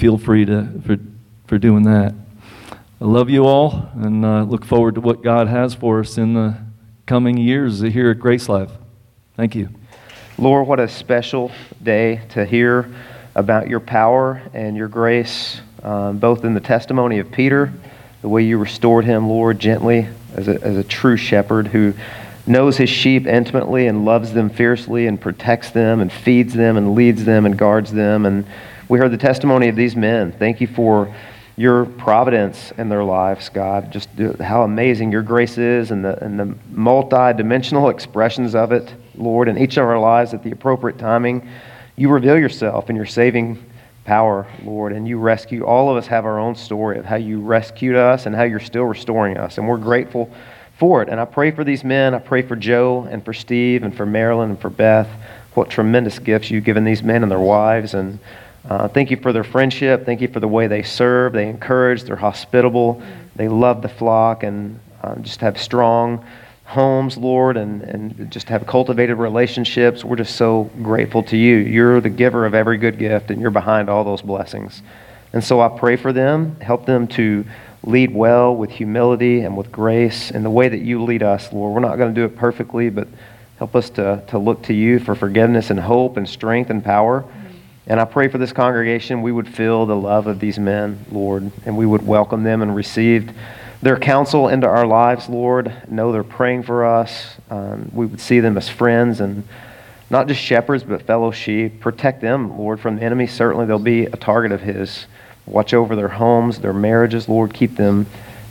[0.00, 0.96] feel free to, for,
[1.46, 2.14] for doing that.
[3.02, 6.32] I love you all and uh, look forward to what God has for us in
[6.32, 6.56] the
[7.04, 8.70] coming years here at Grace Life.
[9.36, 9.68] Thank you.
[10.38, 12.90] Lord, what a special day to hear
[13.34, 17.70] about your power and your grace, um, both in the testimony of Peter,
[18.22, 21.92] the way you restored him, Lord, gently as a, as a true shepherd who
[22.46, 26.94] knows his sheep intimately and loves them fiercely and protects them and feeds them and
[26.94, 28.24] leads them and guards them.
[28.24, 28.46] And
[28.90, 30.32] we heard the testimony of these men.
[30.32, 31.14] Thank you for
[31.54, 33.92] your providence in their lives, God.
[33.92, 34.08] Just
[34.40, 39.46] how amazing your grace is and the, and the multi dimensional expressions of it, Lord,
[39.46, 41.48] in each of our lives at the appropriate timing.
[41.94, 43.64] You reveal yourself in your saving
[44.04, 45.64] power, Lord, and you rescue.
[45.64, 48.58] All of us have our own story of how you rescued us and how you're
[48.58, 50.32] still restoring us, and we're grateful
[50.78, 51.08] for it.
[51.08, 52.12] And I pray for these men.
[52.12, 55.08] I pray for Joe and for Steve and for Marilyn and for Beth.
[55.54, 57.94] What tremendous gifts you've given these men and their wives.
[57.94, 58.18] And
[58.68, 60.04] uh, thank you for their friendship.
[60.04, 61.32] Thank you for the way they serve.
[61.32, 62.04] They encourage.
[62.04, 63.02] They're hospitable.
[63.36, 66.24] They love the flock and uh, just have strong
[66.64, 70.04] homes, Lord, and, and just have cultivated relationships.
[70.04, 71.56] We're just so grateful to you.
[71.56, 74.82] You're the giver of every good gift, and you're behind all those blessings.
[75.32, 76.56] And so I pray for them.
[76.60, 77.44] Help them to
[77.82, 81.74] lead well with humility and with grace in the way that you lead us, Lord.
[81.74, 83.08] We're not going to do it perfectly, but
[83.58, 87.24] help us to, to look to you for forgiveness and hope and strength and power.
[87.86, 91.50] And I pray for this congregation, we would feel the love of these men, Lord,
[91.64, 93.32] and we would welcome them and receive
[93.82, 95.72] their counsel into our lives, Lord.
[95.88, 97.36] Know they're praying for us.
[97.48, 99.44] Um, we would see them as friends and
[100.10, 101.80] not just shepherds, but fellow sheep.
[101.80, 103.26] Protect them, Lord, from the enemy.
[103.26, 105.06] Certainly they'll be a target of his.
[105.46, 107.54] Watch over their homes, their marriages, Lord.
[107.54, 108.06] Keep them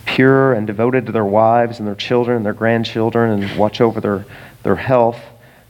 [0.05, 4.01] pure and devoted to their wives and their children and their grandchildren, and watch over
[4.01, 4.25] their,
[4.63, 5.19] their health.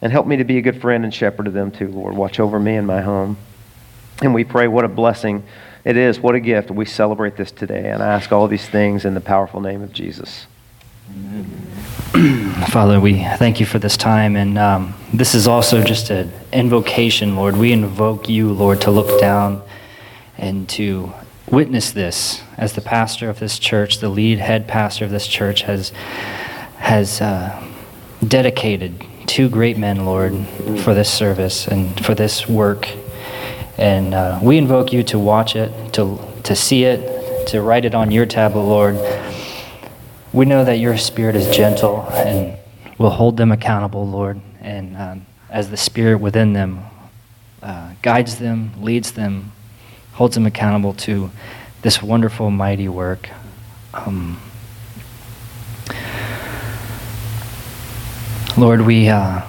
[0.01, 2.15] And help me to be a good friend and shepherd to them too, Lord.
[2.15, 3.37] Watch over me and my home.
[4.21, 5.43] And we pray what a blessing
[5.85, 6.19] it is.
[6.19, 6.71] What a gift.
[6.71, 7.89] We celebrate this today.
[7.89, 10.45] And I ask all these things in the powerful name of Jesus.
[12.69, 14.35] Father, we thank you for this time.
[14.35, 17.55] And um, this is also just an invocation, Lord.
[17.55, 19.63] We invoke you, Lord, to look down
[20.37, 21.13] and to
[21.49, 25.61] witness this as the pastor of this church, the lead head pastor of this church,
[25.63, 25.91] has,
[26.77, 27.63] has uh,
[28.27, 30.33] dedicated two great men, Lord,
[30.81, 32.87] for this service and for this work
[33.79, 37.95] and uh, we invoke you to watch it, to, to see it, to write it
[37.95, 38.99] on your tablet, Lord.
[40.33, 42.57] We know that your spirit is gentle and
[42.97, 44.41] will hold them accountable, Lord.
[44.59, 46.81] And um, as the spirit within them
[47.63, 49.53] uh, guides them, leads them,
[50.11, 51.31] holds them accountable to
[51.81, 53.29] this wonderful, mighty work.
[53.93, 54.41] Um,
[58.57, 59.43] Lord, we uh,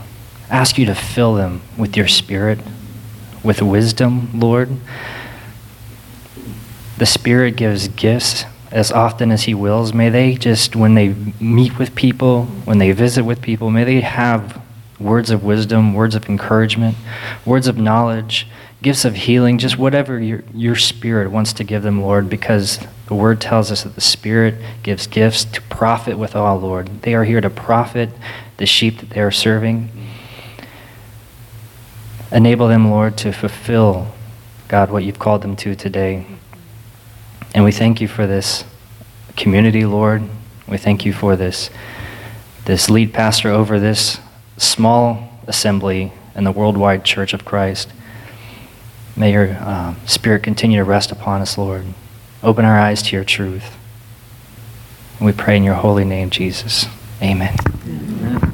[0.48, 2.60] ask you to fill them with your spirit
[3.42, 4.68] with wisdom, Lord.
[6.98, 9.94] The Spirit gives gifts as often as He wills.
[9.94, 14.00] May they just, when they meet with people, when they visit with people, may they
[14.00, 14.62] have
[14.98, 16.96] words of wisdom, words of encouragement,
[17.44, 18.46] words of knowledge,
[18.82, 23.14] gifts of healing, just whatever your, your Spirit wants to give them, Lord, because the
[23.14, 27.02] Word tells us that the Spirit gives gifts to profit with all, Lord.
[27.02, 28.10] They are here to profit
[28.58, 29.90] the sheep that they are serving.
[32.32, 34.12] Enable them, Lord, to fulfill,
[34.68, 36.26] God, what you've called them to today.
[37.54, 38.64] And we thank you for this
[39.36, 40.22] community, Lord.
[40.68, 41.70] We thank you for this,
[42.66, 44.20] this lead pastor over this
[44.56, 47.92] small assembly in the worldwide church of Christ.
[49.16, 51.84] May your uh, spirit continue to rest upon us, Lord.
[52.42, 53.76] Open our eyes to your truth.
[55.18, 56.86] And we pray in your holy name, Jesus.
[57.20, 58.49] Amen.